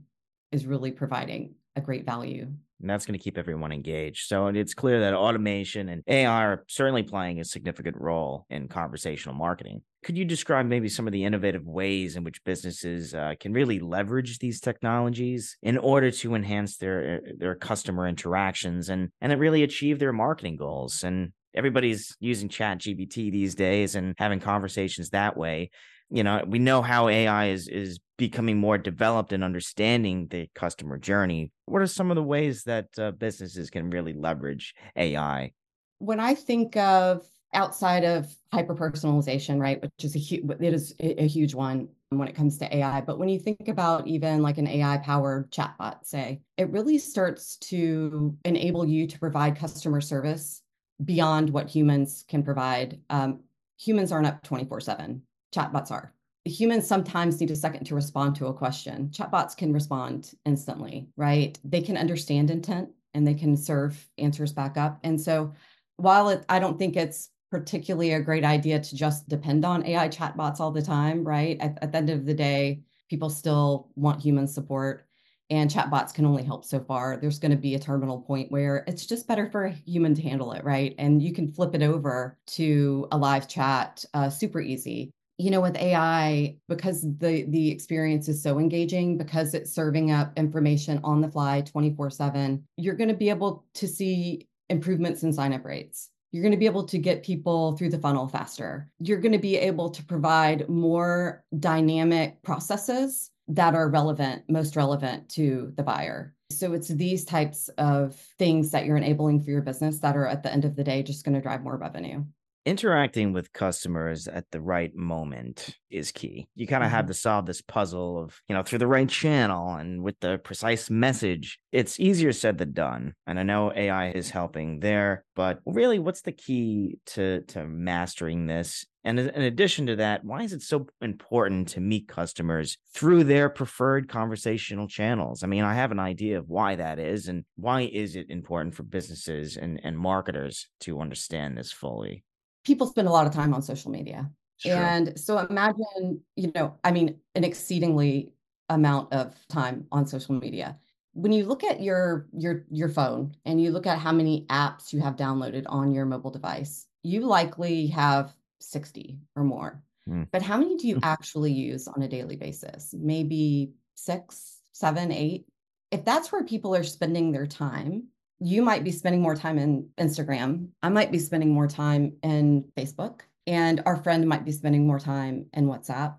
is 0.51 0.65
really 0.65 0.91
providing 0.91 1.55
a 1.75 1.81
great 1.81 2.05
value 2.05 2.47
and 2.79 2.89
that's 2.89 3.05
going 3.05 3.17
to 3.17 3.23
keep 3.23 3.37
everyone 3.37 3.71
engaged. 3.71 4.27
So 4.27 4.47
it's 4.47 4.73
clear 4.73 4.99
that 5.01 5.13
automation 5.13 5.89
and 5.89 6.03
AI 6.07 6.43
are 6.45 6.63
certainly 6.67 7.03
playing 7.03 7.39
a 7.39 7.45
significant 7.45 7.97
role 7.99 8.45
in 8.49 8.67
conversational 8.67 9.35
marketing. 9.35 9.81
Could 10.03 10.17
you 10.17 10.25
describe 10.25 10.67
maybe 10.67 10.89
some 10.89 11.07
of 11.07 11.13
the 11.13 11.25
innovative 11.25 11.65
ways 11.65 12.15
in 12.15 12.23
which 12.23 12.43
businesses 12.43 13.13
uh, 13.13 13.33
can 13.39 13.53
really 13.53 13.79
leverage 13.79 14.39
these 14.39 14.59
technologies 14.59 15.57
in 15.63 15.77
order 15.77 16.11
to 16.11 16.35
enhance 16.35 16.77
their 16.77 17.21
uh, 17.25 17.31
their 17.37 17.55
customer 17.55 18.07
interactions 18.07 18.89
and 18.89 19.09
and 19.21 19.37
really 19.39 19.63
achieve 19.63 19.99
their 19.99 20.13
marketing 20.13 20.55
goals? 20.55 21.03
And 21.03 21.33
everybody's 21.55 22.15
using 22.19 22.47
Chat 22.47 22.79
GPT 22.79 23.31
these 23.31 23.55
days 23.55 23.95
and 23.95 24.13
having 24.17 24.39
conversations 24.39 25.09
that 25.09 25.35
way 25.35 25.71
you 26.09 26.23
know 26.23 26.41
we 26.47 26.59
know 26.59 26.81
how 26.81 27.09
ai 27.09 27.47
is 27.47 27.67
is 27.67 27.99
becoming 28.17 28.57
more 28.57 28.77
developed 28.77 29.33
and 29.33 29.43
understanding 29.43 30.27
the 30.29 30.49
customer 30.55 30.97
journey 30.97 31.51
what 31.67 31.81
are 31.81 31.87
some 31.87 32.11
of 32.11 32.15
the 32.15 32.23
ways 32.23 32.63
that 32.63 32.87
uh, 32.97 33.11
businesses 33.11 33.69
can 33.69 33.89
really 33.89 34.13
leverage 34.13 34.73
ai 34.95 35.51
when 35.99 36.19
i 36.19 36.33
think 36.33 36.75
of 36.77 37.25
outside 37.53 38.03
of 38.03 38.27
hyper 38.51 38.75
personalization 38.75 39.59
right 39.59 39.81
which 39.81 39.91
is 40.03 40.15
a 40.15 40.19
huge 40.19 40.43
it 40.59 40.73
is 40.73 40.93
a 40.99 41.27
huge 41.27 41.55
one 41.55 41.87
when 42.09 42.27
it 42.27 42.35
comes 42.35 42.57
to 42.57 42.75
ai 42.75 43.01
but 43.01 43.19
when 43.19 43.29
you 43.29 43.39
think 43.39 43.67
about 43.67 44.05
even 44.05 44.41
like 44.41 44.57
an 44.57 44.67
ai 44.67 44.97
powered 44.97 45.49
chatbot 45.51 46.03
say 46.03 46.39
it 46.57 46.69
really 46.71 46.97
starts 46.97 47.57
to 47.57 48.35
enable 48.43 48.85
you 48.85 49.07
to 49.07 49.17
provide 49.19 49.57
customer 49.57 50.01
service 50.01 50.61
beyond 51.03 51.49
what 51.49 51.69
humans 51.69 52.25
can 52.27 52.43
provide. 52.43 52.99
Um, 53.09 53.41
humans 53.79 54.11
aren't 54.11 54.27
up 54.27 54.43
24 54.43 54.81
7 54.81 55.21
chatbots 55.53 55.91
are. 55.91 56.13
Humans 56.47 56.87
sometimes 56.87 57.39
need 57.39 57.51
a 57.51 57.55
second 57.55 57.85
to 57.85 57.95
respond 57.95 58.35
to 58.37 58.47
a 58.47 58.53
question. 58.53 59.09
Chatbots 59.09 59.55
can 59.55 59.73
respond 59.73 60.33
instantly, 60.45 61.07
right? 61.15 61.57
They 61.63 61.81
can 61.81 61.97
understand 61.97 62.51
intent 62.51 62.89
and 63.13 63.25
they 63.25 63.33
can 63.33 63.57
serve 63.57 64.09
answers 64.17 64.53
back 64.53 64.77
up. 64.77 64.99
And 65.03 65.19
so 65.19 65.53
while 65.97 66.29
it, 66.29 66.45
I 66.49 66.59
don't 66.59 66.77
think 66.77 66.95
it's 66.95 67.29
particularly 67.49 68.13
a 68.13 68.21
great 68.21 68.43
idea 68.43 68.79
to 68.79 68.95
just 68.95 69.27
depend 69.29 69.65
on 69.65 69.85
AI 69.85 70.09
chatbots 70.09 70.59
all 70.59 70.71
the 70.71 70.81
time, 70.81 71.23
right? 71.23 71.57
At, 71.59 71.77
at 71.81 71.91
the 71.91 71.97
end 71.97 72.09
of 72.09 72.25
the 72.25 72.33
day, 72.33 72.81
people 73.09 73.29
still 73.29 73.89
want 73.95 74.21
human 74.21 74.47
support 74.47 75.07
and 75.49 75.71
chatbots 75.71 76.13
can 76.13 76.25
only 76.25 76.43
help 76.43 76.65
so 76.65 76.79
far. 76.79 77.17
There's 77.17 77.39
going 77.39 77.51
to 77.51 77.57
be 77.57 77.75
a 77.75 77.79
terminal 77.79 78.21
point 78.21 78.51
where 78.51 78.83
it's 78.85 79.05
just 79.05 79.27
better 79.27 79.49
for 79.49 79.65
a 79.65 79.71
human 79.71 80.13
to 80.15 80.21
handle 80.21 80.51
it, 80.51 80.63
right? 80.63 80.93
And 80.97 81.21
you 81.21 81.33
can 81.33 81.47
flip 81.47 81.73
it 81.73 81.81
over 81.81 82.37
to 82.47 83.07
a 83.11 83.17
live 83.17 83.47
chat 83.47 84.03
uh, 84.13 84.29
super 84.29 84.59
easy 84.59 85.13
you 85.37 85.51
know 85.51 85.61
with 85.61 85.77
ai 85.77 86.55
because 86.67 87.01
the 87.01 87.45
the 87.49 87.69
experience 87.69 88.27
is 88.27 88.41
so 88.41 88.59
engaging 88.59 89.17
because 89.17 89.53
it's 89.53 89.71
serving 89.73 90.11
up 90.11 90.31
information 90.37 90.99
on 91.03 91.21
the 91.21 91.29
fly 91.29 91.61
24 91.61 92.09
7 92.09 92.63
you're 92.77 92.95
going 92.95 93.07
to 93.07 93.13
be 93.13 93.29
able 93.29 93.65
to 93.73 93.87
see 93.87 94.47
improvements 94.69 95.23
in 95.23 95.33
sign 95.33 95.53
up 95.53 95.65
rates. 95.65 96.09
You're 96.31 96.43
going 96.43 96.53
to 96.53 96.57
be 96.57 96.65
able 96.65 96.85
to 96.85 96.97
get 96.97 97.23
people 97.23 97.77
through 97.77 97.89
the 97.89 97.99
funnel 97.99 98.27
faster. 98.27 98.89
You're 98.99 99.19
going 99.19 99.31
to 99.31 99.37
be 99.37 99.55
able 99.55 99.89
to 99.91 100.03
provide 100.03 100.67
more 100.67 101.43
dynamic 101.57 102.41
processes 102.43 103.31
that 103.49 103.75
are 103.75 103.89
relevant 103.89 104.43
most 104.49 104.75
relevant 104.75 105.29
to 105.29 105.71
the 105.77 105.83
buyer. 105.83 106.33
So 106.51 106.73
it's 106.73 106.89
these 106.89 107.23
types 107.23 107.69
of 107.77 108.15
things 108.37 108.71
that 108.71 108.85
you're 108.85 108.97
enabling 108.97 109.41
for 109.41 109.51
your 109.51 109.61
business 109.61 109.99
that 109.99 110.17
are 110.17 110.27
at 110.27 110.43
the 110.43 110.51
end 110.51 110.65
of 110.65 110.75
the 110.75 110.83
day 110.83 111.01
just 111.01 111.23
going 111.23 111.35
to 111.35 111.41
drive 111.41 111.63
more 111.63 111.77
revenue 111.77 112.25
interacting 112.67 113.31
with 113.31 113.53
customers 113.53 114.27
at 114.27 114.43
the 114.51 114.59
right 114.59 114.93
moment 114.93 115.77
is 115.89 116.11
key. 116.11 116.49
You 116.53 116.67
kind 116.67 116.83
of 116.83 116.87
mm-hmm. 116.87 116.97
have 116.97 117.07
to 117.07 117.13
solve 117.13 117.45
this 117.45 117.61
puzzle 117.61 118.21
of, 118.21 118.41
you 118.49 118.53
know, 118.53 118.61
through 118.61 118.79
the 118.79 118.87
right 118.87 119.07
channel 119.07 119.75
and 119.75 120.03
with 120.03 120.19
the 120.19 120.37
precise 120.39 120.89
message. 120.89 121.59
It's 121.71 121.97
easier 121.97 122.33
said 122.33 122.57
than 122.57 122.73
done. 122.73 123.13
And 123.25 123.39
I 123.39 123.43
know 123.43 123.71
AI 123.73 124.09
is 124.09 124.31
helping 124.31 124.81
there, 124.81 125.23
but 125.33 125.59
really 125.65 125.97
what's 125.97 126.23
the 126.23 126.33
key 126.33 126.99
to 127.13 127.41
to 127.43 127.65
mastering 127.65 128.47
this? 128.47 128.85
And 129.05 129.17
in 129.17 129.43
addition 129.43 129.85
to 129.85 129.95
that, 129.95 130.25
why 130.25 130.43
is 130.43 130.51
it 130.51 130.61
so 130.61 130.87
important 130.99 131.69
to 131.69 131.79
meet 131.79 132.09
customers 132.09 132.77
through 132.93 133.23
their 133.23 133.47
preferred 133.47 134.09
conversational 134.09 134.89
channels? 134.89 135.41
I 135.41 135.47
mean, 135.47 135.63
I 135.63 135.75
have 135.75 135.93
an 135.93 135.99
idea 135.99 136.37
of 136.37 136.49
why 136.49 136.75
that 136.75 136.99
is 136.99 137.29
and 137.29 137.45
why 137.55 137.83
is 137.83 138.17
it 138.17 138.29
important 138.29 138.75
for 138.75 138.83
businesses 138.83 139.55
and, 139.55 139.79
and 139.85 139.97
marketers 139.97 140.67
to 140.81 140.99
understand 140.99 141.57
this 141.57 141.71
fully? 141.71 142.25
People 142.63 142.87
spend 142.87 143.07
a 143.07 143.11
lot 143.11 143.27
of 143.27 143.33
time 143.33 143.53
on 143.53 143.61
social 143.61 143.91
media. 143.91 144.29
Sure. 144.57 144.75
And 144.75 145.19
so 145.19 145.37
imagine, 145.37 146.21
you 146.35 146.51
know, 146.55 146.75
I 146.83 146.91
mean, 146.91 147.19
an 147.35 147.43
exceedingly 147.43 148.33
amount 148.69 149.13
of 149.13 149.35
time 149.47 149.85
on 149.91 150.07
social 150.07 150.35
media. 150.35 150.77
When 151.13 151.31
you 151.31 151.45
look 151.45 151.63
at 151.63 151.81
your 151.81 152.27
your 152.31 152.65
your 152.69 152.89
phone 152.89 153.35
and 153.45 153.61
you 153.61 153.71
look 153.71 153.87
at 153.87 153.99
how 153.99 154.11
many 154.11 154.45
apps 154.49 154.93
you 154.93 154.99
have 155.01 155.15
downloaded 155.15 155.63
on 155.67 155.91
your 155.91 156.05
mobile 156.05 156.31
device, 156.31 156.85
you 157.03 157.21
likely 157.21 157.87
have 157.87 158.35
60 158.59 159.19
or 159.35 159.43
more. 159.43 159.83
Mm. 160.07 160.27
But 160.31 160.41
how 160.41 160.57
many 160.57 160.77
do 160.77 160.87
you 160.87 160.99
actually 161.03 161.51
use 161.51 161.87
on 161.87 162.01
a 162.01 162.07
daily 162.07 162.35
basis? 162.35 162.93
Maybe 162.97 163.73
six, 163.95 164.61
seven, 164.73 165.11
eight. 165.11 165.45
If 165.91 166.05
that's 166.05 166.31
where 166.31 166.43
people 166.43 166.75
are 166.75 166.83
spending 166.83 167.31
their 167.31 167.47
time, 167.47 168.07
you 168.39 168.61
might 168.61 168.83
be 168.83 168.91
spending 168.91 169.21
more 169.21 169.35
time 169.35 169.57
in 169.57 169.89
Instagram. 169.97 170.69
I 170.83 170.89
might 170.89 171.11
be 171.11 171.19
spending 171.19 171.53
more 171.53 171.67
time 171.67 172.13
in 172.23 172.65
Facebook, 172.77 173.21
and 173.47 173.81
our 173.85 173.97
friend 173.97 174.27
might 174.27 174.45
be 174.45 174.51
spending 174.51 174.85
more 174.85 174.99
time 174.99 175.47
in 175.53 175.67
WhatsApp. 175.67 176.15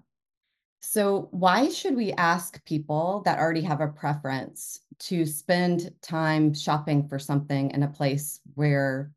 So, 0.81 1.29
why 1.33 1.69
should 1.69 1.97
we 1.97 2.13
ask 2.13 2.65
people 2.65 3.23
that 3.25 3.39
already 3.39 3.63
have 3.63 3.81
a 3.81 3.89
preference 3.89 4.81
to 5.01 5.27
spend 5.27 5.93
time 6.03 6.55
shopping 6.55 7.09
for 7.09 7.19
something 7.19 7.71
in 7.73 7.83
a 7.83 7.89
place 7.89 8.41
where 8.55 9.11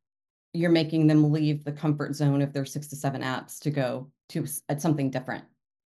you're 0.53 0.71
making 0.71 1.07
them 1.07 1.31
leave 1.31 1.63
the 1.63 1.71
comfort 1.71 2.15
zone 2.15 2.41
of 2.41 2.51
their 2.53 2.65
six 2.65 2.87
to 2.87 2.95
seven 2.95 3.21
apps 3.21 3.59
to 3.59 3.71
go 3.71 4.11
to 4.29 4.45
something 4.77 5.09
different, 5.09 5.45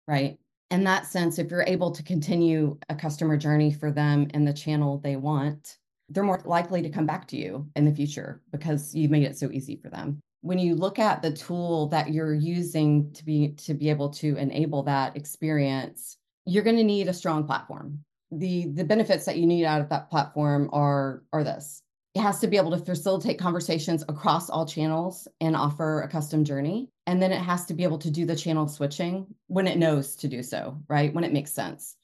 right? 0.07 0.39
In 0.71 0.85
that 0.85 1.07
sense, 1.07 1.39
if 1.39 1.51
you're 1.51 1.65
able 1.67 1.91
to 1.93 2.03
continue 2.03 2.79
a 2.89 2.95
customer 2.95 3.37
journey 3.37 3.73
for 3.73 3.91
them 3.91 4.29
in 4.35 4.45
the 4.45 4.53
channel 4.53 4.99
they 4.99 5.17
want, 5.17 5.79
they're 6.11 6.25
more 6.25 6.43
likely 6.45 6.83
to 6.83 6.91
come 6.91 7.07
back 7.07 7.27
to 7.29 7.37
you 7.37 7.69
in 7.77 7.85
the 7.85 7.95
future 7.95 8.43
because 8.53 8.95
you've 8.95 9.11
made 9.11 9.25
it 9.25 9.39
so 9.39 9.51
easy 9.51 9.77
for 9.77 9.89
them. 9.89 10.21
When 10.43 10.59
you 10.59 10.75
look 10.75 10.99
at 10.99 11.23
the 11.23 11.33
tool 11.33 11.89
that 11.89 12.13
you're 12.13 12.35
using 12.35 13.13
to 13.13 13.25
be 13.25 13.53
to 13.59 13.75
be 13.75 13.91
able 13.91 14.11
to 14.11 14.37
enable 14.37 14.83
that 14.85 15.17
experience 15.17 16.17
you're 16.51 16.65
going 16.65 16.77
to 16.77 16.85
need 16.85 17.09
a 17.09 17.13
strong 17.13 17.47
platform. 17.47 18.01
The 18.33 18.67
the 18.67 18.85
benefits 18.85 19.25
that 19.25 19.37
you 19.37 19.47
need 19.47 19.65
out 19.65 19.81
of 19.81 19.89
that 19.91 20.11
platform 20.11 20.71
are 20.73 21.23
are 21.33 21.45
this. 21.45 21.83
It 22.15 22.23
has 22.23 22.41
to 22.41 22.49
be 22.49 22.57
able 22.57 22.73
to 22.73 22.85
facilitate 22.85 23.39
conversations 23.39 24.03
across 24.09 24.51
all 24.51 24.67
channels 24.67 25.29
and 25.41 25.55
offer 25.55 26.01
a 26.01 26.09
custom 26.09 26.45
journey. 26.45 26.91
And 27.07 27.23
then 27.23 27.31
it 27.31 27.41
has 27.41 27.67
to 27.67 27.75
be 27.75 27.85
able 27.85 27.99
to 27.99 28.11
do 28.11 28.27
the 28.27 28.35
channel 28.35 28.67
switching 28.67 29.27
when 29.47 29.69
it 29.69 29.79
knows 29.79 30.17
to 30.17 30.29
do 30.29 30.43
so 30.43 30.77
right? 30.89 31.15
When 31.15 31.25
it 31.25 31.33
makes 31.33 31.53
sense. 31.53 31.97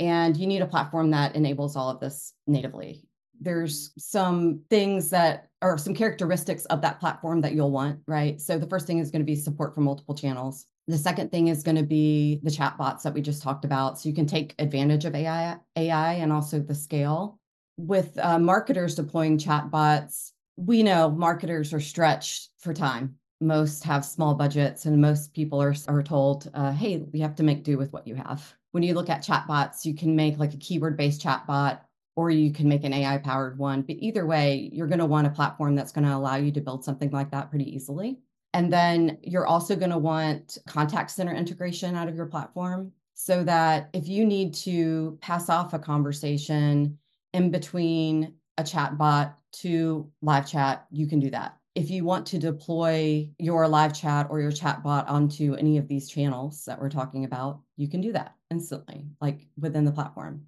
And 0.00 0.36
you 0.36 0.46
need 0.46 0.62
a 0.62 0.66
platform 0.66 1.10
that 1.10 1.36
enables 1.36 1.76
all 1.76 1.90
of 1.90 2.00
this 2.00 2.32
natively 2.46 3.04
there's 3.42 3.92
some 3.98 4.60
things 4.70 5.10
that 5.10 5.48
are 5.60 5.78
some 5.78 5.94
characteristics 5.94 6.64
of 6.66 6.80
that 6.82 7.00
platform 7.00 7.40
that 7.40 7.52
you'll 7.52 7.70
want, 7.70 7.98
right? 8.06 8.40
So 8.40 8.58
the 8.58 8.66
first 8.66 8.86
thing 8.86 8.98
is 8.98 9.10
going 9.10 9.22
to 9.22 9.26
be 9.26 9.36
support 9.36 9.74
for 9.74 9.80
multiple 9.80 10.14
channels. 10.14 10.66
The 10.88 10.98
second 10.98 11.30
thing 11.30 11.48
is 11.48 11.62
going 11.62 11.76
to 11.76 11.82
be 11.82 12.40
the 12.42 12.50
chat 12.50 12.76
bots 12.76 13.04
that 13.04 13.14
we 13.14 13.22
just 13.22 13.42
talked 13.42 13.64
about. 13.64 13.98
So 13.98 14.08
you 14.08 14.14
can 14.14 14.26
take 14.26 14.54
advantage 14.58 15.04
of 15.04 15.14
AI, 15.14 15.56
AI 15.76 16.12
and 16.14 16.32
also 16.32 16.58
the 16.58 16.74
scale. 16.74 17.38
With 17.76 18.18
uh, 18.18 18.38
marketers 18.38 18.94
deploying 18.94 19.38
chat 19.38 19.70
bots, 19.70 20.32
we 20.56 20.82
know 20.82 21.10
marketers 21.10 21.72
are 21.72 21.80
stretched 21.80 22.50
for 22.58 22.74
time. 22.74 23.16
Most 23.40 23.82
have 23.84 24.04
small 24.04 24.34
budgets, 24.34 24.86
and 24.86 25.00
most 25.00 25.34
people 25.34 25.60
are, 25.60 25.74
are 25.88 26.02
told, 26.02 26.48
uh, 26.54 26.70
hey, 26.70 26.98
we 27.12 27.18
have 27.20 27.34
to 27.36 27.42
make 27.42 27.64
do 27.64 27.76
with 27.76 27.92
what 27.92 28.06
you 28.06 28.14
have. 28.14 28.54
When 28.70 28.82
you 28.82 28.94
look 28.94 29.10
at 29.10 29.22
chat 29.22 29.46
bots, 29.48 29.84
you 29.84 29.94
can 29.94 30.14
make 30.14 30.38
like 30.38 30.54
a 30.54 30.58
keyword 30.58 30.96
based 30.96 31.22
chat 31.22 31.46
bot 31.46 31.84
or 32.14 32.30
you 32.30 32.52
can 32.52 32.68
make 32.68 32.84
an 32.84 32.92
AI 32.92 33.18
powered 33.18 33.58
one. 33.58 33.82
But 33.82 33.96
either 33.98 34.26
way, 34.26 34.68
you're 34.72 34.86
going 34.86 34.98
to 34.98 35.06
want 35.06 35.26
a 35.26 35.30
platform 35.30 35.74
that's 35.74 35.92
going 35.92 36.06
to 36.06 36.14
allow 36.14 36.36
you 36.36 36.52
to 36.52 36.60
build 36.60 36.84
something 36.84 37.10
like 37.10 37.30
that 37.30 37.50
pretty 37.50 37.74
easily. 37.74 38.18
And 38.54 38.72
then 38.72 39.18
you're 39.22 39.46
also 39.46 39.74
going 39.74 39.90
to 39.90 39.98
want 39.98 40.58
contact 40.66 41.10
center 41.10 41.34
integration 41.34 41.96
out 41.96 42.08
of 42.08 42.16
your 42.16 42.26
platform 42.26 42.92
so 43.14 43.44
that 43.44 43.88
if 43.92 44.08
you 44.08 44.26
need 44.26 44.52
to 44.54 45.18
pass 45.20 45.48
off 45.48 45.72
a 45.72 45.78
conversation 45.78 46.98
in 47.32 47.50
between 47.50 48.34
a 48.58 48.64
chat 48.64 48.98
bot 48.98 49.38
to 49.52 50.10
live 50.20 50.46
chat, 50.46 50.86
you 50.90 51.06
can 51.06 51.18
do 51.18 51.30
that. 51.30 51.56
If 51.74 51.90
you 51.90 52.04
want 52.04 52.26
to 52.26 52.38
deploy 52.38 53.30
your 53.38 53.66
live 53.66 53.94
chat 53.94 54.26
or 54.28 54.40
your 54.40 54.52
chat 54.52 54.82
bot 54.82 55.08
onto 55.08 55.54
any 55.54 55.78
of 55.78 55.88
these 55.88 56.10
channels 56.10 56.64
that 56.66 56.78
we're 56.78 56.90
talking 56.90 57.24
about, 57.24 57.60
you 57.76 57.88
can 57.88 58.02
do 58.02 58.12
that 58.12 58.34
instantly, 58.50 59.06
like 59.22 59.46
within 59.58 59.86
the 59.86 59.92
platform. 59.92 60.42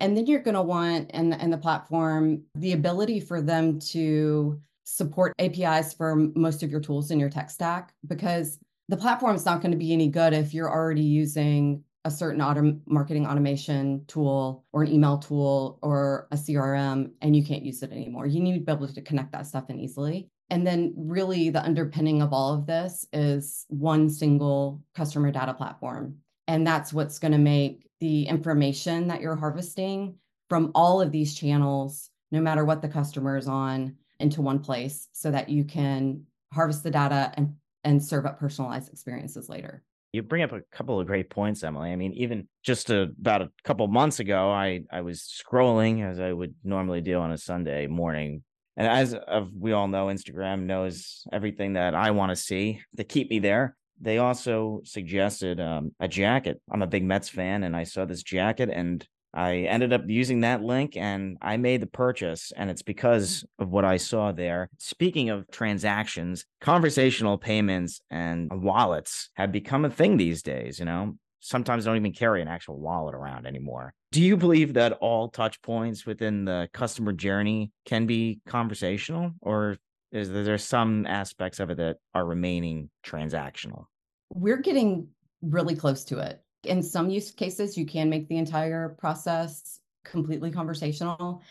And 0.00 0.16
then 0.16 0.26
you're 0.26 0.40
going 0.40 0.54
to 0.54 0.62
want 0.62 1.12
the, 1.12 1.38
in 1.42 1.50
the 1.50 1.58
platform 1.58 2.42
the 2.54 2.72
ability 2.72 3.20
for 3.20 3.40
them 3.40 3.78
to 3.90 4.60
support 4.84 5.34
APIs 5.38 5.92
for 5.92 6.16
most 6.34 6.62
of 6.62 6.70
your 6.70 6.80
tools 6.80 7.10
in 7.10 7.20
your 7.20 7.30
tech 7.30 7.50
stack 7.50 7.92
because 8.06 8.58
the 8.88 8.96
platform 8.96 9.36
is 9.36 9.44
not 9.44 9.60
going 9.60 9.70
to 9.70 9.78
be 9.78 9.92
any 9.92 10.08
good 10.08 10.32
if 10.32 10.52
you're 10.52 10.70
already 10.70 11.02
using 11.02 11.84
a 12.04 12.10
certain 12.10 12.40
auto 12.40 12.76
marketing 12.86 13.26
automation 13.26 14.04
tool 14.06 14.64
or 14.72 14.82
an 14.82 14.92
email 14.92 15.18
tool 15.18 15.78
or 15.82 16.26
a 16.32 16.36
CRM 16.36 17.10
and 17.20 17.36
you 17.36 17.44
can't 17.44 17.62
use 17.62 17.82
it 17.82 17.92
anymore. 17.92 18.26
You 18.26 18.40
need 18.40 18.54
to 18.54 18.60
be 18.60 18.72
able 18.72 18.88
to 18.88 19.02
connect 19.02 19.32
that 19.32 19.46
stuff 19.46 19.68
in 19.68 19.78
easily. 19.78 20.28
And 20.48 20.66
then, 20.66 20.92
really, 20.96 21.50
the 21.50 21.62
underpinning 21.62 22.22
of 22.22 22.32
all 22.32 22.52
of 22.52 22.66
this 22.66 23.06
is 23.12 23.66
one 23.68 24.10
single 24.10 24.82
customer 24.96 25.30
data 25.30 25.54
platform. 25.54 26.16
And 26.50 26.66
that's 26.66 26.92
what's 26.92 27.20
going 27.20 27.30
to 27.30 27.38
make 27.38 27.86
the 28.00 28.24
information 28.24 29.06
that 29.06 29.20
you're 29.20 29.36
harvesting 29.36 30.16
from 30.48 30.72
all 30.74 31.00
of 31.00 31.12
these 31.12 31.32
channels, 31.32 32.10
no 32.32 32.40
matter 32.40 32.64
what 32.64 32.82
the 32.82 32.88
customer 32.88 33.36
is 33.36 33.46
on, 33.46 33.94
into 34.18 34.42
one 34.42 34.58
place 34.58 35.06
so 35.12 35.30
that 35.30 35.48
you 35.48 35.62
can 35.62 36.24
harvest 36.52 36.82
the 36.82 36.90
data 36.90 37.32
and, 37.34 37.54
and 37.84 38.04
serve 38.04 38.26
up 38.26 38.40
personalized 38.40 38.90
experiences 38.90 39.48
later. 39.48 39.84
You 40.12 40.24
bring 40.24 40.42
up 40.42 40.50
a 40.50 40.62
couple 40.72 40.98
of 40.98 41.06
great 41.06 41.30
points, 41.30 41.62
Emily. 41.62 41.92
I 41.92 41.94
mean, 41.94 42.14
even 42.14 42.48
just 42.64 42.90
a, 42.90 43.02
about 43.02 43.42
a 43.42 43.52
couple 43.62 43.86
months 43.86 44.18
ago, 44.18 44.50
I, 44.50 44.80
I 44.90 45.02
was 45.02 45.20
scrolling 45.20 46.04
as 46.04 46.18
I 46.18 46.32
would 46.32 46.56
normally 46.64 47.00
do 47.00 47.20
on 47.20 47.30
a 47.30 47.38
Sunday 47.38 47.86
morning. 47.86 48.42
And 48.76 48.88
as 48.88 49.14
of 49.14 49.52
we 49.56 49.70
all 49.70 49.86
know, 49.86 50.06
Instagram 50.06 50.62
knows 50.62 51.22
everything 51.32 51.74
that 51.74 51.94
I 51.94 52.10
want 52.10 52.30
to 52.30 52.36
see 52.36 52.80
to 52.96 53.04
keep 53.04 53.30
me 53.30 53.38
there 53.38 53.76
they 54.00 54.18
also 54.18 54.80
suggested 54.84 55.60
um, 55.60 55.92
a 56.00 56.08
jacket. 56.08 56.60
I'm 56.70 56.82
a 56.82 56.86
big 56.86 57.04
Mets 57.04 57.28
fan, 57.28 57.64
and 57.64 57.76
I 57.76 57.84
saw 57.84 58.04
this 58.04 58.22
jacket, 58.22 58.70
and 58.72 59.06
I 59.32 59.58
ended 59.58 59.92
up 59.92 60.02
using 60.06 60.40
that 60.40 60.62
link 60.62 60.96
and 60.96 61.38
I 61.40 61.56
made 61.56 61.82
the 61.82 61.86
purchase. 61.86 62.52
And 62.56 62.70
it's 62.70 62.82
because 62.82 63.44
of 63.58 63.70
what 63.70 63.84
I 63.84 63.96
saw 63.96 64.32
there. 64.32 64.68
Speaking 64.78 65.30
of 65.30 65.48
transactions, 65.50 66.46
conversational 66.60 67.38
payments 67.38 68.00
and 68.10 68.50
wallets 68.52 69.30
have 69.34 69.52
become 69.52 69.84
a 69.84 69.90
thing 69.90 70.16
these 70.16 70.42
days. 70.42 70.78
You 70.78 70.84
know, 70.84 71.16
sometimes 71.40 71.84
don't 71.84 71.96
even 71.96 72.12
carry 72.12 72.42
an 72.42 72.48
actual 72.48 72.78
wallet 72.78 73.14
around 73.14 73.46
anymore. 73.46 73.94
Do 74.12 74.22
you 74.22 74.36
believe 74.36 74.74
that 74.74 74.94
all 74.94 75.28
touch 75.28 75.62
points 75.62 76.04
within 76.04 76.44
the 76.44 76.68
customer 76.72 77.12
journey 77.12 77.70
can 77.86 78.06
be 78.06 78.40
conversational, 78.46 79.32
or 79.40 79.76
is 80.12 80.30
there 80.30 80.58
some 80.58 81.06
aspects 81.06 81.60
of 81.60 81.70
it 81.70 81.76
that 81.76 81.98
are 82.14 82.24
remaining 82.24 82.90
transactional? 83.04 83.86
We're 84.32 84.58
getting 84.58 85.08
really 85.42 85.74
close 85.74 86.04
to 86.06 86.18
it. 86.18 86.42
In 86.64 86.82
some 86.82 87.10
use 87.10 87.30
cases, 87.30 87.76
you 87.76 87.86
can 87.86 88.10
make 88.10 88.28
the 88.28 88.36
entire 88.36 88.90
process 88.98 89.80
completely 90.04 90.50
conversational. 90.50 91.42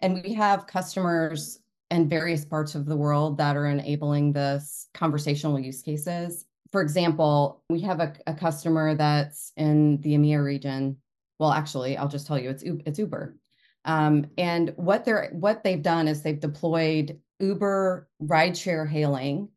And 0.00 0.22
we 0.22 0.34
have 0.34 0.66
customers 0.66 1.60
in 1.90 2.08
various 2.08 2.44
parts 2.44 2.74
of 2.74 2.86
the 2.86 2.96
world 2.96 3.38
that 3.38 3.56
are 3.56 3.66
enabling 3.66 4.32
this 4.32 4.88
conversational 4.94 5.58
use 5.58 5.82
cases. 5.82 6.46
For 6.72 6.82
example, 6.82 7.62
we 7.68 7.80
have 7.80 8.00
a, 8.00 8.14
a 8.26 8.34
customer 8.34 8.94
that's 8.94 9.52
in 9.56 10.00
the 10.02 10.14
EMEA 10.14 10.44
region. 10.44 10.96
Well, 11.38 11.50
actually, 11.50 11.96
I'll 11.96 12.08
just 12.08 12.26
tell 12.26 12.38
you, 12.38 12.50
it's 12.50 12.62
it's 12.64 12.98
Uber. 12.98 13.36
Um, 13.84 14.26
and 14.36 14.72
what 14.76 15.04
they're 15.04 15.30
what 15.32 15.64
they've 15.64 15.82
done 15.82 16.06
is 16.06 16.22
they've 16.22 16.38
deployed 16.38 17.18
Uber 17.40 18.08
rideshare 18.22 18.88
hailing 18.88 19.48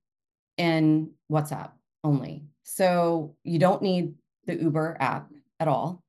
in 0.57 1.11
WhatsApp 1.31 1.71
only. 2.03 2.43
So 2.63 3.35
you 3.43 3.59
don't 3.59 3.81
need 3.81 4.13
the 4.45 4.55
Uber 4.55 4.97
app 4.99 5.31
at 5.59 5.67
all. 5.67 6.01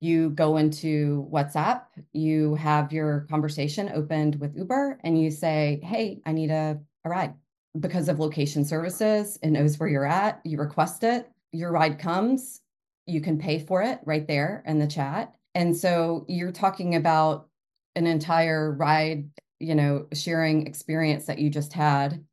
You 0.00 0.30
go 0.30 0.56
into 0.56 1.28
WhatsApp, 1.32 1.82
you 2.12 2.56
have 2.56 2.92
your 2.92 3.26
conversation 3.30 3.90
opened 3.94 4.36
with 4.40 4.56
Uber, 4.56 4.98
and 5.04 5.20
you 5.20 5.30
say, 5.30 5.80
Hey, 5.84 6.20
I 6.26 6.32
need 6.32 6.50
a, 6.50 6.80
a 7.04 7.08
ride. 7.08 7.34
because 7.78 8.08
of 8.08 8.18
location 8.18 8.64
services, 8.64 9.38
it 9.42 9.50
knows 9.50 9.78
where 9.78 9.88
you're 9.88 10.04
at. 10.06 10.40
You 10.44 10.58
request 10.58 11.04
it, 11.04 11.30
your 11.52 11.70
ride 11.70 11.98
comes, 11.98 12.60
you 13.06 13.20
can 13.20 13.38
pay 13.38 13.58
for 13.58 13.82
it 13.82 14.00
right 14.04 14.26
there 14.26 14.62
in 14.66 14.78
the 14.78 14.86
chat. 14.86 15.34
And 15.54 15.76
so 15.76 16.24
you're 16.28 16.52
talking 16.52 16.94
about 16.94 17.48
an 17.94 18.06
entire 18.06 18.72
ride, 18.72 19.28
you 19.62 19.74
know, 19.74 20.06
sharing 20.12 20.66
experience 20.66 21.26
that 21.26 21.38
you 21.38 21.50
just 21.50 21.72
had 21.72 22.24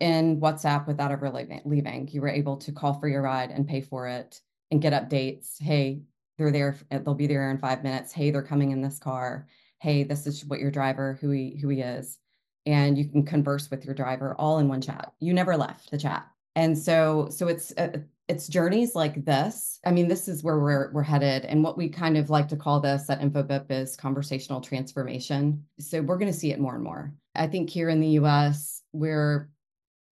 in 0.00 0.40
WhatsApp 0.40 0.86
without 0.86 1.10
ever 1.10 1.30
leaving. 1.30 2.08
You 2.10 2.20
were 2.20 2.28
able 2.28 2.56
to 2.58 2.72
call 2.72 2.94
for 2.94 3.08
your 3.08 3.22
ride 3.22 3.50
and 3.50 3.66
pay 3.66 3.80
for 3.80 4.06
it 4.06 4.40
and 4.70 4.80
get 4.80 4.92
updates. 4.92 5.60
Hey, 5.60 6.02
they're 6.36 6.52
there. 6.52 6.76
They'll 6.90 7.14
be 7.14 7.26
there 7.26 7.50
in 7.50 7.58
five 7.58 7.82
minutes. 7.82 8.12
Hey, 8.12 8.30
they're 8.30 8.42
coming 8.42 8.70
in 8.70 8.80
this 8.80 8.98
car. 8.98 9.48
Hey, 9.80 10.04
this 10.04 10.26
is 10.26 10.44
what 10.44 10.60
your 10.60 10.70
driver, 10.70 11.18
who 11.20 11.30
he 11.30 11.58
who 11.60 11.68
he 11.68 11.80
is, 11.80 12.18
and 12.66 12.96
you 12.96 13.08
can 13.08 13.24
converse 13.24 13.70
with 13.70 13.84
your 13.84 13.94
driver 13.94 14.34
all 14.38 14.58
in 14.58 14.68
one 14.68 14.80
chat. 14.80 15.12
You 15.20 15.34
never 15.34 15.56
left 15.56 15.90
the 15.90 15.98
chat, 15.98 16.26
and 16.58 16.76
so 16.76 17.28
so 17.30 17.46
it's 17.46 17.72
uh, 17.78 18.00
it's 18.26 18.48
journeys 18.48 18.96
like 18.96 19.24
this. 19.24 19.78
I 19.86 19.92
mean, 19.92 20.08
this 20.08 20.26
is 20.26 20.42
where 20.42 20.58
we're 20.58 20.90
we're 20.92 21.04
headed, 21.04 21.44
and 21.44 21.62
what 21.62 21.78
we 21.78 21.88
kind 21.88 22.16
of 22.16 22.30
like 22.30 22.48
to 22.48 22.56
call 22.56 22.80
this 22.80 23.08
at 23.08 23.20
InfoBip 23.20 23.70
is 23.70 23.96
conversational 23.96 24.60
transformation. 24.60 25.64
So 25.78 26.02
we're 26.02 26.18
going 26.18 26.32
to 26.32 26.38
see 26.38 26.50
it 26.50 26.58
more 26.58 26.74
and 26.74 26.82
more. 26.82 27.14
I 27.36 27.46
think 27.46 27.70
here 27.70 27.88
in 27.88 28.00
the 28.00 28.08
U.S. 28.22 28.82
we're 28.92 29.50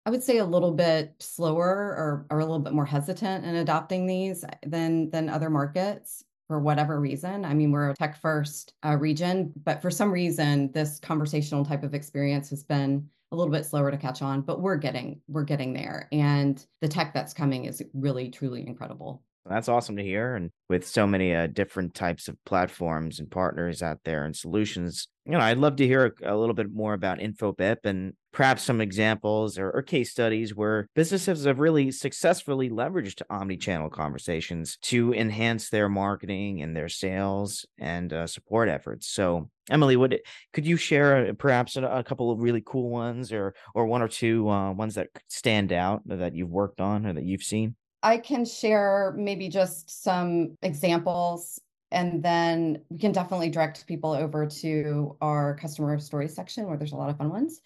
I 0.06 0.10
would 0.10 0.22
say 0.22 0.38
a 0.38 0.44
little 0.44 0.70
bit 0.70 1.16
slower 1.18 1.66
or, 1.66 2.26
or 2.30 2.38
a 2.38 2.44
little 2.44 2.60
bit 2.60 2.72
more 2.72 2.86
hesitant 2.86 3.44
in 3.44 3.56
adopting 3.56 4.06
these 4.06 4.44
than 4.64 5.10
than 5.10 5.28
other 5.28 5.50
markets 5.50 6.22
for 6.46 6.60
whatever 6.60 7.00
reason. 7.00 7.44
I 7.44 7.54
mean, 7.54 7.72
we're 7.72 7.90
a 7.90 7.96
tech 7.96 8.20
first 8.20 8.74
uh, 8.84 8.96
region, 8.96 9.52
but 9.64 9.82
for 9.82 9.90
some 9.90 10.12
reason, 10.12 10.70
this 10.70 11.00
conversational 11.00 11.64
type 11.64 11.82
of 11.82 11.92
experience 11.92 12.50
has 12.50 12.62
been 12.62 13.08
a 13.36 13.38
little 13.38 13.52
bit 13.52 13.66
slower 13.66 13.90
to 13.90 13.96
catch 13.96 14.22
on. 14.22 14.40
But 14.40 14.60
we're 14.60 14.76
getting 14.76 15.20
we're 15.28 15.44
getting 15.44 15.72
there, 15.74 16.08
and 16.10 16.64
the 16.80 16.88
tech 16.88 17.12
that's 17.14 17.34
coming 17.34 17.66
is 17.66 17.82
really 17.94 18.30
truly 18.30 18.66
incredible. 18.66 19.22
That's 19.48 19.68
awesome 19.68 19.96
to 19.96 20.02
hear. 20.02 20.34
And 20.34 20.50
with 20.68 20.86
so 20.86 21.06
many 21.06 21.34
uh, 21.34 21.46
different 21.46 21.94
types 21.94 22.28
of 22.28 22.36
platforms 22.44 23.20
and 23.20 23.30
partners 23.30 23.82
out 23.82 24.00
there 24.04 24.24
and 24.24 24.34
solutions, 24.34 25.08
you 25.24 25.32
know, 25.32 25.40
I'd 25.40 25.58
love 25.58 25.76
to 25.76 25.86
hear 25.86 26.14
a, 26.22 26.34
a 26.34 26.36
little 26.36 26.54
bit 26.54 26.72
more 26.72 26.94
about 26.94 27.18
InfoBip 27.18 27.78
and 27.84 28.14
perhaps 28.32 28.62
some 28.62 28.80
examples 28.80 29.58
or, 29.58 29.70
or, 29.70 29.82
case 29.82 30.10
studies 30.10 30.54
where 30.54 30.88
businesses 30.94 31.46
have 31.46 31.58
really 31.58 31.90
successfully 31.90 32.68
leveraged 32.68 33.22
omni-channel 33.30 33.88
conversations 33.88 34.76
to 34.82 35.14
enhance 35.14 35.70
their 35.70 35.88
marketing 35.88 36.60
and 36.60 36.76
their 36.76 36.88
sales 36.88 37.64
and 37.78 38.12
uh, 38.12 38.26
support 38.26 38.68
efforts. 38.68 39.08
So, 39.08 39.48
Emily, 39.70 39.96
would 39.96 40.20
could 40.52 40.66
you 40.66 40.76
share 40.76 41.28
uh, 41.28 41.32
perhaps 41.32 41.76
a, 41.76 41.84
a, 41.84 42.04
couple 42.04 42.30
of 42.30 42.40
really 42.40 42.62
cool 42.64 42.90
ones, 42.90 43.32
or 43.32 43.54
or 43.74 43.86
one 43.86 44.02
or 44.02 44.08
two 44.08 44.48
uh, 44.48 44.72
ones 44.72 44.96
that 44.96 45.08
stand 45.28 45.72
out 45.72 46.02
that 46.06 46.34
you've 46.34 46.50
worked 46.50 46.80
on 46.80 47.06
or 47.06 47.14
that 47.14 47.24
you've 47.24 47.42
seen? 47.42 47.74
I 48.02 48.18
can 48.18 48.44
share 48.44 49.14
maybe 49.16 49.48
just 49.48 50.02
some 50.02 50.56
examples 50.62 51.60
and 51.90 52.22
then 52.22 52.82
we 52.90 52.98
can 52.98 53.12
definitely 53.12 53.50
direct 53.50 53.86
people 53.86 54.12
over 54.12 54.46
to 54.46 55.16
our 55.20 55.56
customer 55.56 55.98
stories 55.98 56.34
section 56.34 56.66
where 56.66 56.76
there's 56.76 56.92
a 56.92 56.96
lot 56.96 57.10
of 57.10 57.16
fun 57.16 57.30
ones. 57.30 57.60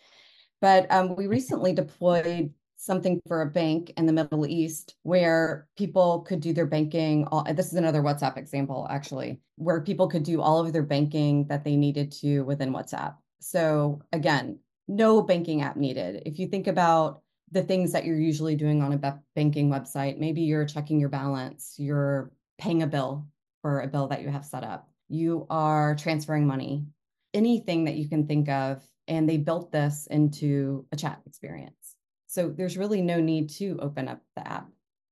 But 0.60 0.90
um, 0.92 1.16
we 1.16 1.26
recently 1.26 1.72
deployed 1.72 2.52
something 2.76 3.20
for 3.26 3.42
a 3.42 3.46
bank 3.46 3.92
in 3.96 4.06
the 4.06 4.12
Middle 4.12 4.46
East 4.46 4.94
where 5.02 5.68
people 5.76 6.20
could 6.20 6.40
do 6.40 6.52
their 6.52 6.66
banking. 6.66 7.26
All, 7.26 7.44
this 7.52 7.66
is 7.66 7.75
another 7.75 8.02
WhatsApp 8.02 8.37
example, 8.37 8.87
actually, 8.90 9.40
where 9.56 9.80
people 9.80 10.08
could 10.08 10.22
do 10.22 10.40
all 10.40 10.64
of 10.64 10.72
their 10.72 10.82
banking 10.82 11.46
that 11.49 11.64
they 11.64 11.76
needed 11.76 12.12
to 12.12 12.40
within 12.42 12.72
WhatsApp. 12.72 13.16
So, 13.40 14.02
again, 14.12 14.58
no 14.87 15.22
banking 15.22 15.62
app 15.62 15.76
needed. 15.76 16.22
If 16.26 16.38
you 16.38 16.49
think 16.49 16.66
about 16.66 17.22
the 17.52 17.62
things 17.62 17.92
that 17.92 18.04
you're 18.04 18.19
usually 18.19 18.54
doing 18.54 18.83
on 18.83 18.92
a 18.92 19.21
banking 19.35 19.71
website. 19.71 20.19
Maybe 20.19 20.42
you're 20.42 20.64
checking 20.64 21.00
your 21.00 21.09
balance, 21.09 21.75
you're 21.78 22.30
paying 22.59 22.83
a 22.83 22.87
bill 22.87 23.26
for 23.62 23.80
a 23.80 23.88
bill 23.88 24.09
that 24.09 24.23
you 24.23 24.28
have 24.28 24.45
set 24.45 24.64
up, 24.64 24.88
you 25.09 25.47
are 25.50 25.97
transferring 25.97 26.47
money, 26.47 26.87
anything 27.35 27.85
that 27.85 27.97
you 27.97 28.09
can 28.09 28.26
think 28.26 28.49
of. 28.49 28.87
And 29.09 29.28
they 29.28 29.38
built 29.38 29.73
this 29.73 30.07
into 30.09 30.87
a 30.92 30.97
chat 30.97 31.21
experience. 31.26 31.97
So 32.28 32.49
there's 32.49 32.78
really 32.78 33.02
no 33.02 33.21
need 33.21 33.50
to 33.50 33.76
open 33.83 34.07
up 34.07 34.21
the 34.37 34.47
app. 34.47 34.69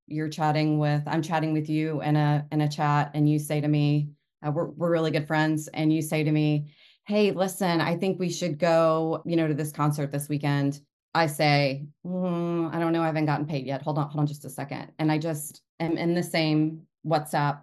You're 0.07 0.29
chatting 0.29 0.79
with, 0.79 1.03
I'm 1.07 1.21
chatting 1.21 1.53
with 1.53 1.69
you 1.69 2.01
in 2.01 2.15
a 2.15 2.47
in 2.53 2.61
a 2.61 2.69
chat, 2.69 3.11
and 3.15 3.29
you 3.29 3.41
say 3.41 3.61
to 3.61 3.67
me, 3.67 4.11
uh, 4.47 4.53
we're 4.53 4.69
we're 4.69 4.91
really 4.91 5.11
good 5.11 5.27
friends, 5.27 5.69
and 5.69 5.93
you 5.93 6.01
say 6.01 6.23
to 6.23 6.31
me, 6.31 6.71
hey, 7.07 7.33
listen, 7.33 7.81
I 7.81 7.97
think 7.97 8.21
we 8.21 8.31
should 8.31 8.59
go, 8.59 9.23
you 9.27 9.35
know, 9.35 9.49
to 9.49 9.55
this 9.55 9.73
concert 9.73 10.13
this 10.13 10.29
weekend 10.29 10.81
I 11.15 11.27
say, 11.27 11.87
mm, 12.07 12.75
I 12.75 12.79
don't 12.79 12.93
know, 12.93 13.03
I 13.03 13.07
haven't 13.07 13.27
gotten 13.27 13.47
paid 13.47 13.67
yet. 13.67 13.83
Hold 13.83 13.99
on, 13.99 14.09
hold 14.11 14.21
on 14.21 14.27
just 14.27 14.45
a 14.45 14.51
second. 14.51 14.93
And 14.99 15.11
I 15.11 15.19
just 15.19 15.63
am 15.81 15.97
in 15.97 16.15
the 16.15 16.23
same 16.23 16.83
WhatsApp. 17.07 17.61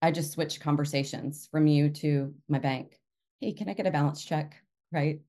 I 0.00 0.10
just 0.10 0.32
switch 0.32 0.60
conversations 0.60 1.48
from 1.50 1.66
you 1.66 1.90
to 1.90 2.34
my 2.48 2.58
bank. 2.58 2.98
Hey, 3.40 3.52
can 3.52 3.68
I 3.68 3.74
get 3.74 3.86
a 3.86 3.90
balance 3.90 4.24
check? 4.24 4.56
Right. 4.92 5.20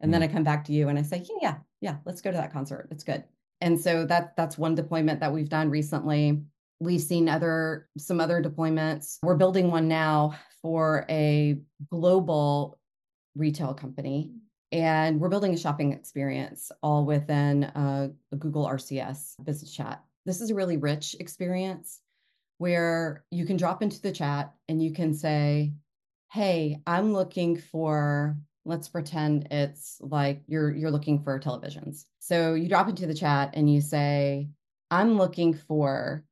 And 0.00 0.10
mm 0.10 0.12
then 0.12 0.22
I 0.22 0.28
come 0.28 0.44
back 0.44 0.64
to 0.64 0.72
you 0.72 0.88
and 0.88 0.98
I 0.98 1.02
say, 1.02 1.24
yeah, 1.28 1.36
yeah, 1.42 1.56
yeah, 1.80 1.96
let's 2.04 2.20
go 2.20 2.30
to 2.30 2.36
that 2.36 2.52
concert. 2.52 2.88
It's 2.90 3.04
good. 3.04 3.24
And 3.60 3.78
so 3.78 4.06
that 4.06 4.34
that's 4.36 4.56
one 4.56 4.74
deployment 4.74 5.20
that 5.20 5.32
we've 5.32 5.48
done 5.48 5.68
recently. 5.68 6.42
We've 6.80 7.00
seen 7.00 7.28
other 7.28 7.88
some 7.98 8.20
other 8.20 8.42
deployments. 8.42 9.18
We're 9.22 9.36
building 9.36 9.70
one 9.70 9.88
now 9.88 10.34
for 10.62 11.04
a 11.10 11.58
global 11.90 12.78
retail 13.36 13.74
company 13.74 14.32
and 14.72 15.20
we're 15.20 15.28
building 15.28 15.54
a 15.54 15.58
shopping 15.58 15.92
experience 15.92 16.70
all 16.82 17.04
within 17.04 17.64
a 17.64 18.10
Google 18.38 18.66
RCS 18.66 19.42
business 19.44 19.72
chat. 19.72 20.02
This 20.26 20.40
is 20.40 20.50
a 20.50 20.54
really 20.54 20.76
rich 20.76 21.16
experience 21.18 22.00
where 22.58 23.24
you 23.30 23.46
can 23.46 23.56
drop 23.56 23.82
into 23.82 24.00
the 24.00 24.12
chat 24.12 24.52
and 24.68 24.82
you 24.82 24.92
can 24.92 25.14
say, 25.14 25.72
Hey, 26.30 26.80
I'm 26.86 27.12
looking 27.12 27.56
for, 27.56 28.36
let's 28.64 28.88
pretend 28.88 29.48
it's 29.50 29.96
like 30.00 30.42
you're 30.46 30.70
you're 30.70 30.92
looking 30.92 31.22
for 31.22 31.40
televisions. 31.40 32.04
So 32.20 32.54
you 32.54 32.68
drop 32.68 32.88
into 32.88 33.06
the 33.06 33.14
chat 33.14 33.50
and 33.54 33.72
you 33.72 33.80
say, 33.80 34.50
I'm 34.90 35.16
looking 35.16 35.54
for 35.54 36.24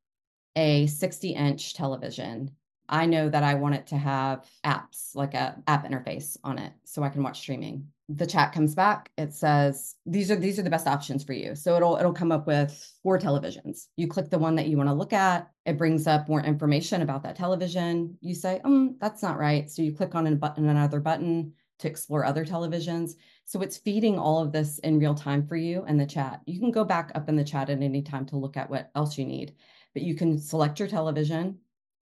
a 0.54 0.86
60 0.86 1.30
inch 1.30 1.74
television. 1.74 2.52
I 2.88 3.06
know 3.06 3.28
that 3.28 3.42
I 3.42 3.54
want 3.54 3.74
it 3.74 3.88
to 3.88 3.96
have 3.96 4.48
apps, 4.64 5.14
like 5.14 5.34
a 5.34 5.60
app 5.66 5.86
interface 5.86 6.36
on 6.44 6.58
it, 6.58 6.72
so 6.84 7.02
I 7.02 7.08
can 7.08 7.22
watch 7.22 7.40
streaming 7.40 7.88
the 8.08 8.26
chat 8.26 8.52
comes 8.52 8.74
back 8.74 9.10
it 9.18 9.34
says 9.34 9.96
these 10.06 10.30
are 10.30 10.36
these 10.36 10.58
are 10.58 10.62
the 10.62 10.70
best 10.70 10.86
options 10.86 11.22
for 11.22 11.34
you. 11.34 11.54
So 11.54 11.76
it'll 11.76 11.96
it'll 11.96 12.12
come 12.12 12.32
up 12.32 12.46
with 12.46 12.92
four 13.02 13.18
televisions. 13.18 13.86
You 13.96 14.08
click 14.08 14.30
the 14.30 14.38
one 14.38 14.54
that 14.56 14.68
you 14.68 14.76
want 14.78 14.88
to 14.88 14.94
look 14.94 15.12
at 15.12 15.50
it 15.66 15.76
brings 15.76 16.06
up 16.06 16.28
more 16.28 16.40
information 16.42 17.02
about 17.02 17.22
that 17.24 17.36
television. 17.36 18.16
You 18.20 18.34
say 18.34 18.60
um 18.64 18.96
that's 18.98 19.22
not 19.22 19.38
right. 19.38 19.70
So 19.70 19.82
you 19.82 19.92
click 19.92 20.14
on 20.14 20.26
a 20.26 20.34
button 20.34 20.68
another 20.68 21.00
button 21.00 21.52
to 21.80 21.88
explore 21.88 22.24
other 22.24 22.44
televisions. 22.44 23.12
So 23.44 23.60
it's 23.60 23.76
feeding 23.76 24.18
all 24.18 24.40
of 24.40 24.52
this 24.52 24.78
in 24.80 24.98
real 24.98 25.14
time 25.14 25.46
for 25.46 25.56
you 25.56 25.84
in 25.86 25.98
the 25.98 26.06
chat. 26.06 26.40
You 26.46 26.58
can 26.58 26.70
go 26.70 26.84
back 26.84 27.12
up 27.14 27.28
in 27.28 27.36
the 27.36 27.44
chat 27.44 27.68
at 27.70 27.82
any 27.82 28.02
time 28.02 28.24
to 28.26 28.36
look 28.36 28.56
at 28.56 28.70
what 28.70 28.90
else 28.94 29.18
you 29.18 29.26
need 29.26 29.54
but 29.94 30.02
you 30.02 30.14
can 30.14 30.38
select 30.38 30.78
your 30.78 30.88
television. 30.88 31.58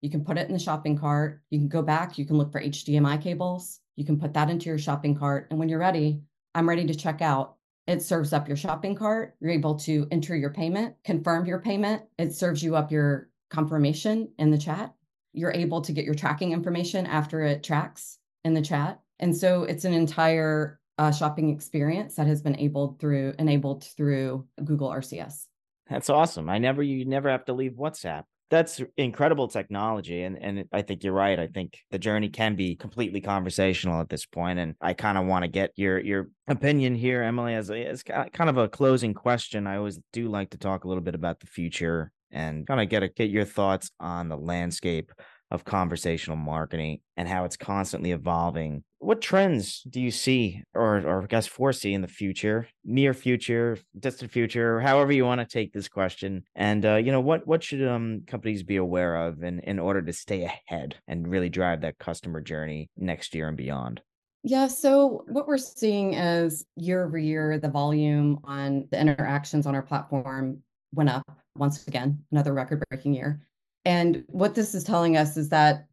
You 0.01 0.09
can 0.09 0.25
put 0.25 0.37
it 0.37 0.47
in 0.47 0.53
the 0.53 0.59
shopping 0.59 0.97
cart. 0.97 1.41
You 1.49 1.59
can 1.59 1.69
go 1.69 1.81
back 1.81 2.19
you 2.19 2.25
can 2.25 2.37
look 2.37 2.51
for 2.51 2.61
hdmi 2.61 3.21
cables 3.21 3.79
you 3.97 4.05
can 4.05 4.19
put 4.19 4.33
that 4.35 4.49
into 4.49 4.67
your 4.67 4.77
shopping 4.77 5.15
cart. 5.15 5.47
And 5.49 5.59
when 5.59 5.67
you're 5.67 5.79
ready, 5.79 6.21
I'm 6.55 6.69
ready 6.69 6.85
to 6.87 6.95
check 6.95 7.21
out. 7.21 7.55
It 7.87 8.01
serves 8.01 8.31
up 8.31 8.47
your 8.47 8.55
shopping 8.55 8.95
cart. 8.95 9.35
You're 9.41 9.51
able 9.51 9.75
to 9.79 10.07
enter 10.11 10.35
your 10.35 10.51
payment, 10.51 10.95
confirm 11.03 11.45
your 11.45 11.59
payment. 11.59 12.03
It 12.17 12.33
serves 12.33 12.61
you 12.63 12.75
up 12.75 12.91
your 12.91 13.29
confirmation 13.49 14.29
in 14.37 14.51
the 14.51 14.57
chat. 14.57 14.93
You're 15.33 15.53
able 15.53 15.81
to 15.81 15.91
get 15.91 16.05
your 16.05 16.15
tracking 16.15 16.51
information 16.51 17.05
after 17.05 17.41
it 17.41 17.63
tracks 17.63 18.19
in 18.43 18.53
the 18.53 18.61
chat. 18.61 18.99
And 19.19 19.35
so 19.35 19.63
it's 19.63 19.85
an 19.85 19.93
entire 19.93 20.79
uh, 20.97 21.11
shopping 21.11 21.49
experience 21.49 22.15
that 22.15 22.27
has 22.27 22.41
been 22.41 22.55
enabled 22.55 22.99
through 22.99 23.33
enabled 23.39 23.83
through 23.83 24.47
Google 24.63 24.89
RCS. 24.89 25.45
That's 25.89 26.09
awesome. 26.09 26.49
I 26.49 26.57
never 26.57 26.83
you 26.83 27.05
never 27.05 27.29
have 27.29 27.45
to 27.45 27.53
leave 27.53 27.73
WhatsApp 27.73 28.23
that's 28.49 28.81
incredible 28.95 29.47
technology 29.47 30.23
and 30.23 30.41
and 30.41 30.65
i 30.71 30.81
think 30.81 31.03
you're 31.03 31.13
right 31.13 31.39
i 31.39 31.47
think 31.47 31.79
the 31.91 31.99
journey 31.99 32.29
can 32.29 32.55
be 32.55 32.75
completely 32.75 33.19
conversational 33.19 33.99
at 33.99 34.09
this 34.09 34.25
point 34.25 34.57
and 34.59 34.75
i 34.81 34.93
kind 34.93 35.17
of 35.17 35.25
want 35.25 35.43
to 35.43 35.47
get 35.47 35.71
your 35.75 35.99
your 35.99 36.29
opinion 36.47 36.95
here 36.95 37.23
emily 37.23 37.53
as, 37.53 37.69
as 37.69 38.03
kind 38.03 38.49
of 38.49 38.57
a 38.57 38.69
closing 38.69 39.13
question 39.13 39.67
i 39.67 39.77
always 39.77 39.99
do 40.13 40.29
like 40.29 40.49
to 40.49 40.57
talk 40.57 40.83
a 40.83 40.87
little 40.87 41.03
bit 41.03 41.15
about 41.15 41.39
the 41.39 41.47
future 41.47 42.11
and 42.31 42.67
kind 42.67 42.81
of 42.81 42.89
get 42.89 43.03
a, 43.03 43.07
get 43.09 43.29
your 43.29 43.45
thoughts 43.45 43.91
on 43.99 44.29
the 44.29 44.37
landscape 44.37 45.11
of 45.51 45.63
conversational 45.63 46.37
marketing 46.37 46.99
and 47.15 47.27
how 47.27 47.45
it's 47.45 47.57
constantly 47.57 48.11
evolving. 48.11 48.83
What 48.99 49.21
trends 49.21 49.83
do 49.87 50.01
you 50.01 50.09
see 50.09 50.63
or, 50.73 50.97
or 50.97 51.23
I 51.23 51.25
guess 51.27 51.45
foresee 51.45 51.93
in 51.93 52.01
the 52.01 52.07
future, 52.07 52.67
near 52.83 53.13
future, 53.13 53.77
distant 53.97 54.31
future, 54.31 54.79
however 54.79 55.11
you 55.11 55.23
want 55.23 55.39
to 55.39 55.45
take 55.45 55.71
this 55.71 55.87
question? 55.87 56.43
And, 56.55 56.85
uh, 56.85 56.95
you 56.95 57.11
know, 57.11 57.21
what, 57.21 57.45
what 57.45 57.63
should 57.63 57.87
um, 57.87 58.23
companies 58.25 58.63
be 58.63 58.77
aware 58.77 59.27
of 59.27 59.43
in, 59.43 59.59
in 59.59 59.77
order 59.77 60.01
to 60.01 60.13
stay 60.13 60.43
ahead 60.43 60.95
and 61.07 61.27
really 61.27 61.49
drive 61.49 61.81
that 61.81 61.99
customer 61.99 62.41
journey 62.41 62.89
next 62.97 63.35
year 63.35 63.47
and 63.47 63.57
beyond? 63.57 64.01
Yeah, 64.43 64.67
so 64.67 65.25
what 65.27 65.47
we're 65.47 65.57
seeing 65.57 66.13
is 66.13 66.65
year 66.75 67.05
over 67.05 67.17
year, 67.17 67.59
the 67.59 67.69
volume 67.69 68.39
on 68.45 68.87
the 68.91 68.99
interactions 68.99 69.67
on 69.67 69.75
our 69.75 69.81
platform 69.81 70.63
went 70.93 71.09
up 71.09 71.23
once 71.55 71.85
again, 71.87 72.23
another 72.31 72.53
record 72.53 72.83
breaking 72.89 73.13
year. 73.13 73.41
And 73.85 74.23
what 74.27 74.55
this 74.55 74.75
is 74.75 74.83
telling 74.83 75.17
us 75.17 75.37
is 75.37 75.49
that 75.49 75.85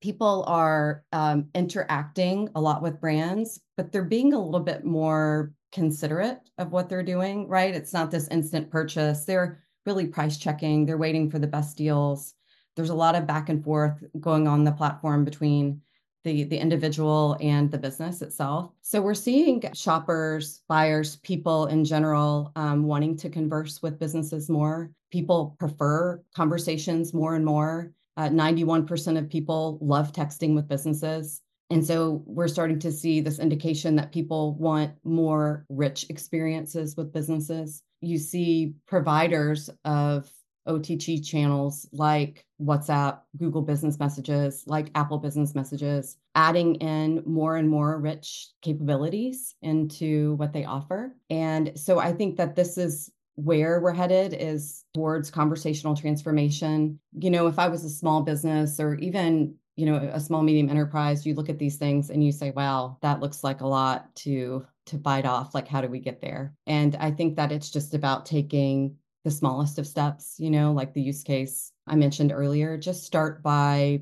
people 0.00 0.44
are 0.46 1.04
um, 1.12 1.48
interacting 1.54 2.48
a 2.54 2.60
lot 2.60 2.82
with 2.82 3.00
brands, 3.00 3.60
but 3.76 3.92
they're 3.92 4.04
being 4.04 4.32
a 4.32 4.42
little 4.42 4.60
bit 4.60 4.84
more 4.84 5.52
considerate 5.72 6.40
of 6.58 6.72
what 6.72 6.88
they're 6.88 7.02
doing, 7.02 7.48
right? 7.48 7.74
It's 7.74 7.92
not 7.92 8.10
this 8.10 8.28
instant 8.28 8.70
purchase. 8.70 9.24
They're 9.24 9.62
really 9.86 10.06
price 10.06 10.36
checking, 10.36 10.84
they're 10.84 10.98
waiting 10.98 11.30
for 11.30 11.38
the 11.38 11.46
best 11.46 11.76
deals. 11.76 12.34
There's 12.76 12.90
a 12.90 12.94
lot 12.94 13.14
of 13.14 13.26
back 13.26 13.48
and 13.48 13.64
forth 13.64 14.04
going 14.20 14.46
on 14.46 14.64
the 14.64 14.72
platform 14.72 15.24
between 15.24 15.80
the, 16.24 16.44
the 16.44 16.58
individual 16.58 17.36
and 17.40 17.70
the 17.70 17.78
business 17.78 18.22
itself. 18.22 18.72
So 18.82 19.00
we're 19.00 19.14
seeing 19.14 19.62
shoppers, 19.74 20.62
buyers, 20.68 21.16
people 21.16 21.66
in 21.66 21.84
general 21.84 22.52
um, 22.54 22.84
wanting 22.84 23.16
to 23.18 23.30
converse 23.30 23.82
with 23.82 23.98
businesses 23.98 24.50
more. 24.50 24.90
People 25.10 25.56
prefer 25.58 26.22
conversations 26.34 27.14
more 27.14 27.34
and 27.34 27.44
more. 27.44 27.92
Uh, 28.18 28.28
91% 28.28 29.16
of 29.16 29.30
people 29.30 29.78
love 29.80 30.12
texting 30.12 30.52
with 30.56 30.66
businesses. 30.66 31.40
And 31.70 31.86
so 31.86 32.24
we're 32.26 32.48
starting 32.48 32.80
to 32.80 32.90
see 32.90 33.20
this 33.20 33.38
indication 33.38 33.94
that 33.94 34.10
people 34.10 34.54
want 34.56 34.92
more 35.04 35.64
rich 35.68 36.04
experiences 36.08 36.96
with 36.96 37.12
businesses. 37.12 37.82
You 38.00 38.18
see 38.18 38.74
providers 38.88 39.70
of 39.84 40.28
OTT 40.66 41.22
channels 41.22 41.88
like 41.92 42.44
WhatsApp, 42.60 43.20
Google 43.36 43.62
Business 43.62 44.00
Messages, 44.00 44.64
like 44.66 44.90
Apple 44.96 45.18
Business 45.18 45.54
Messages, 45.54 46.16
adding 46.34 46.74
in 46.76 47.22
more 47.24 47.56
and 47.56 47.68
more 47.68 48.00
rich 48.00 48.48
capabilities 48.62 49.54
into 49.62 50.34
what 50.34 50.52
they 50.52 50.64
offer. 50.64 51.14
And 51.30 51.72
so 51.76 52.00
I 52.00 52.12
think 52.12 52.36
that 52.38 52.56
this 52.56 52.78
is 52.78 53.12
where 53.38 53.80
we're 53.80 53.92
headed 53.92 54.34
is 54.34 54.84
towards 54.94 55.30
conversational 55.30 55.94
transformation. 55.94 56.98
You 57.12 57.30
know, 57.30 57.46
if 57.46 57.58
I 57.58 57.68
was 57.68 57.84
a 57.84 57.90
small 57.90 58.22
business 58.22 58.80
or 58.80 58.94
even 58.96 59.54
you 59.76 59.86
know 59.86 59.96
a 60.12 60.18
small 60.18 60.42
medium 60.42 60.68
enterprise 60.68 61.24
you 61.24 61.34
look 61.34 61.48
at 61.48 61.60
these 61.60 61.76
things 61.76 62.10
and 62.10 62.24
you 62.24 62.32
say 62.32 62.50
wow 62.50 62.98
that 63.00 63.20
looks 63.20 63.44
like 63.44 63.60
a 63.60 63.66
lot 63.66 64.12
to 64.16 64.66
to 64.86 64.96
bite 64.96 65.24
off. 65.24 65.54
Like 65.54 65.68
how 65.68 65.80
do 65.80 65.88
we 65.88 66.00
get 66.00 66.20
there? 66.20 66.52
And 66.66 66.96
i 66.96 67.10
think 67.12 67.36
that 67.36 67.52
it's 67.52 67.70
just 67.70 67.94
about 67.94 68.26
taking 68.26 68.96
the 69.24 69.30
smallest 69.30 69.78
of 69.78 69.86
steps 69.86 70.36
you 70.38 70.50
know 70.50 70.72
like 70.72 70.94
the 70.94 71.02
use 71.02 71.22
case 71.22 71.72
i 71.86 71.94
mentioned 71.94 72.32
earlier 72.32 72.78
just 72.78 73.04
start 73.04 73.42
by 73.42 74.00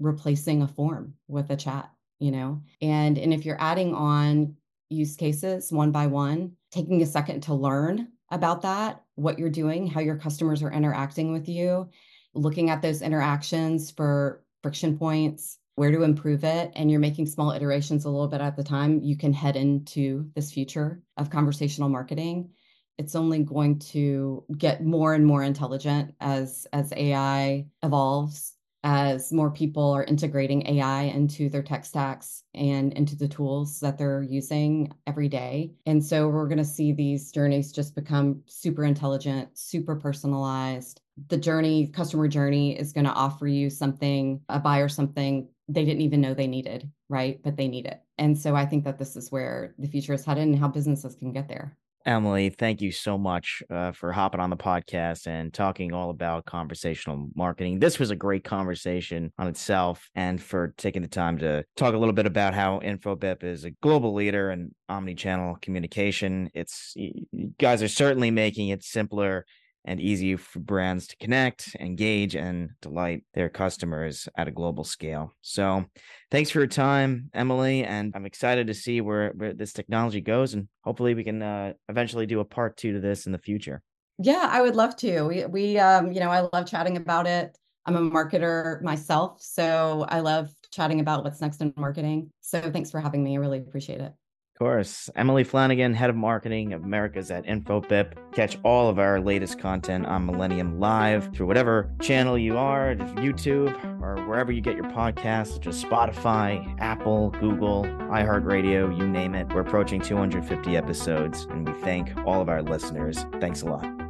replacing 0.00 0.62
a 0.62 0.68
form 0.68 1.14
with 1.28 1.50
a 1.50 1.56
chat 1.56 1.90
you 2.18 2.30
know? 2.30 2.62
And 2.80 3.18
and 3.18 3.32
if 3.32 3.44
you're 3.44 3.60
adding 3.60 3.94
on 3.94 4.56
use 4.88 5.16
cases 5.16 5.72
one 5.72 5.90
by 5.90 6.06
one 6.06 6.52
taking 6.70 7.02
a 7.02 7.06
second 7.06 7.40
to 7.42 7.54
learn 7.54 8.08
about 8.30 8.62
that, 8.62 9.02
what 9.14 9.38
you're 9.38 9.50
doing, 9.50 9.86
how 9.86 10.00
your 10.00 10.16
customers 10.16 10.62
are 10.62 10.72
interacting 10.72 11.32
with 11.32 11.48
you, 11.48 11.88
looking 12.34 12.70
at 12.70 12.82
those 12.82 13.02
interactions 13.02 13.90
for 13.90 14.44
friction 14.62 14.98
points, 14.98 15.58
where 15.76 15.92
to 15.92 16.02
improve 16.02 16.42
it, 16.42 16.72
and 16.74 16.90
you're 16.90 17.00
making 17.00 17.26
small 17.26 17.52
iterations 17.52 18.04
a 18.04 18.10
little 18.10 18.28
bit 18.28 18.40
at 18.40 18.56
the 18.56 18.64
time, 18.64 19.00
you 19.02 19.16
can 19.16 19.32
head 19.32 19.56
into 19.56 20.28
this 20.34 20.50
future 20.50 21.02
of 21.16 21.30
conversational 21.30 21.88
marketing. 21.88 22.50
It's 22.98 23.14
only 23.14 23.44
going 23.44 23.78
to 23.80 24.42
get 24.56 24.82
more 24.82 25.12
and 25.12 25.26
more 25.26 25.42
intelligent 25.42 26.14
as 26.18 26.66
as 26.72 26.92
AI 26.96 27.66
evolves 27.82 28.55
as 28.86 29.32
more 29.32 29.50
people 29.50 29.90
are 29.90 30.04
integrating 30.04 30.64
AI 30.68 31.02
into 31.02 31.48
their 31.48 31.62
tech 31.62 31.84
stacks 31.84 32.44
and 32.54 32.92
into 32.92 33.16
the 33.16 33.26
tools 33.26 33.80
that 33.80 33.98
they're 33.98 34.22
using 34.22 34.92
every 35.08 35.28
day. 35.28 35.72
And 35.86 36.02
so 36.02 36.28
we're 36.28 36.46
going 36.46 36.58
to 36.58 36.64
see 36.64 36.92
these 36.92 37.32
journeys 37.32 37.72
just 37.72 37.96
become 37.96 38.42
super 38.46 38.84
intelligent, 38.84 39.48
super 39.58 39.96
personalized. 39.96 41.00
The 41.26 41.36
journey, 41.36 41.88
customer 41.88 42.28
journey 42.28 42.78
is 42.78 42.92
going 42.92 43.06
to 43.06 43.12
offer 43.12 43.48
you 43.48 43.70
something, 43.70 44.40
a 44.48 44.60
buyer 44.60 44.88
something 44.88 45.48
they 45.68 45.84
didn't 45.84 46.02
even 46.02 46.20
know 46.20 46.32
they 46.32 46.46
needed, 46.46 46.88
right? 47.08 47.40
But 47.42 47.56
they 47.56 47.66
need 47.66 47.86
it. 47.86 48.00
And 48.18 48.38
so 48.38 48.54
I 48.54 48.66
think 48.66 48.84
that 48.84 48.98
this 48.98 49.16
is 49.16 49.32
where 49.32 49.74
the 49.80 49.88
future 49.88 50.14
is 50.14 50.24
headed 50.24 50.44
and 50.44 50.56
how 50.56 50.68
businesses 50.68 51.16
can 51.16 51.32
get 51.32 51.48
there. 51.48 51.76
Emily, 52.06 52.50
thank 52.50 52.80
you 52.80 52.92
so 52.92 53.18
much 53.18 53.64
uh, 53.68 53.90
for 53.90 54.12
hopping 54.12 54.40
on 54.40 54.48
the 54.48 54.56
podcast 54.56 55.26
and 55.26 55.52
talking 55.52 55.92
all 55.92 56.10
about 56.10 56.44
conversational 56.44 57.28
marketing. 57.34 57.80
This 57.80 57.98
was 57.98 58.12
a 58.12 58.16
great 58.16 58.44
conversation 58.44 59.32
on 59.40 59.48
itself, 59.48 60.08
and 60.14 60.40
for 60.40 60.72
taking 60.78 61.02
the 61.02 61.08
time 61.08 61.36
to 61.38 61.64
talk 61.74 61.94
a 61.94 61.98
little 61.98 62.12
bit 62.14 62.26
about 62.26 62.54
how 62.54 62.78
InfoBip 62.78 63.42
is 63.42 63.64
a 63.64 63.72
global 63.72 64.14
leader 64.14 64.52
in 64.52 64.72
omni-channel 64.88 65.58
communication. 65.60 66.48
It's 66.54 66.92
you 66.94 67.52
guys 67.58 67.82
are 67.82 67.88
certainly 67.88 68.30
making 68.30 68.68
it 68.68 68.84
simpler 68.84 69.44
and 69.86 70.00
easy 70.00 70.36
for 70.36 70.58
brands 70.58 71.06
to 71.06 71.16
connect, 71.16 71.74
engage, 71.80 72.34
and 72.34 72.70
delight 72.82 73.24
their 73.32 73.48
customers 73.48 74.28
at 74.36 74.48
a 74.48 74.50
global 74.50 74.84
scale. 74.84 75.32
So, 75.40 75.84
thanks 76.30 76.50
for 76.50 76.58
your 76.58 76.66
time, 76.66 77.30
Emily. 77.32 77.84
And 77.84 78.12
I'm 78.14 78.26
excited 78.26 78.66
to 78.66 78.74
see 78.74 79.00
where, 79.00 79.32
where 79.36 79.54
this 79.54 79.72
technology 79.72 80.20
goes. 80.20 80.54
And 80.54 80.68
hopefully, 80.82 81.14
we 81.14 81.24
can 81.24 81.40
uh, 81.40 81.72
eventually 81.88 82.26
do 82.26 82.40
a 82.40 82.44
part 82.44 82.76
two 82.76 82.92
to 82.92 83.00
this 83.00 83.26
in 83.26 83.32
the 83.32 83.38
future. 83.38 83.82
Yeah, 84.18 84.48
I 84.50 84.60
would 84.60 84.76
love 84.76 84.96
to. 84.96 85.22
We, 85.22 85.46
we 85.46 85.78
um, 85.78 86.12
you 86.12 86.20
know, 86.20 86.30
I 86.30 86.48
love 86.52 86.66
chatting 86.66 86.96
about 86.96 87.26
it. 87.26 87.56
I'm 87.86 87.96
a 87.96 88.00
marketer 88.00 88.82
myself, 88.82 89.40
so 89.40 90.04
I 90.08 90.18
love 90.18 90.50
chatting 90.72 90.98
about 90.98 91.22
what's 91.22 91.40
next 91.40 91.60
in 91.60 91.72
marketing. 91.76 92.30
So, 92.40 92.60
thanks 92.60 92.90
for 92.90 93.00
having 93.00 93.22
me. 93.22 93.36
I 93.36 93.40
really 93.40 93.58
appreciate 93.58 94.00
it. 94.00 94.12
Of 94.56 94.60
course. 94.60 95.10
Emily 95.14 95.44
Flanigan, 95.44 95.94
Head 95.94 96.08
of 96.08 96.16
Marketing 96.16 96.72
of 96.72 96.82
Americas 96.82 97.30
at 97.30 97.44
InfoBip. 97.44 98.32
Catch 98.32 98.56
all 98.62 98.88
of 98.88 98.98
our 98.98 99.20
latest 99.20 99.58
content 99.58 100.06
on 100.06 100.24
Millennium 100.24 100.80
Live 100.80 101.30
through 101.34 101.46
whatever 101.46 101.90
channel 102.00 102.38
you 102.38 102.56
are, 102.56 102.94
YouTube, 102.96 103.74
or 104.00 104.26
wherever 104.26 104.50
you 104.50 104.62
get 104.62 104.74
your 104.74 104.86
podcasts, 104.86 105.52
such 105.52 105.66
as 105.66 105.84
Spotify, 105.84 106.74
Apple, 106.80 107.32
Google, 107.32 107.82
iHeartRadio, 107.84 108.96
you 108.96 109.06
name 109.06 109.34
it. 109.34 109.46
We're 109.52 109.60
approaching 109.60 110.00
250 110.00 110.74
episodes, 110.74 111.46
and 111.50 111.68
we 111.68 111.78
thank 111.82 112.16
all 112.24 112.40
of 112.40 112.48
our 112.48 112.62
listeners. 112.62 113.26
Thanks 113.38 113.60
a 113.60 113.66
lot. 113.66 114.05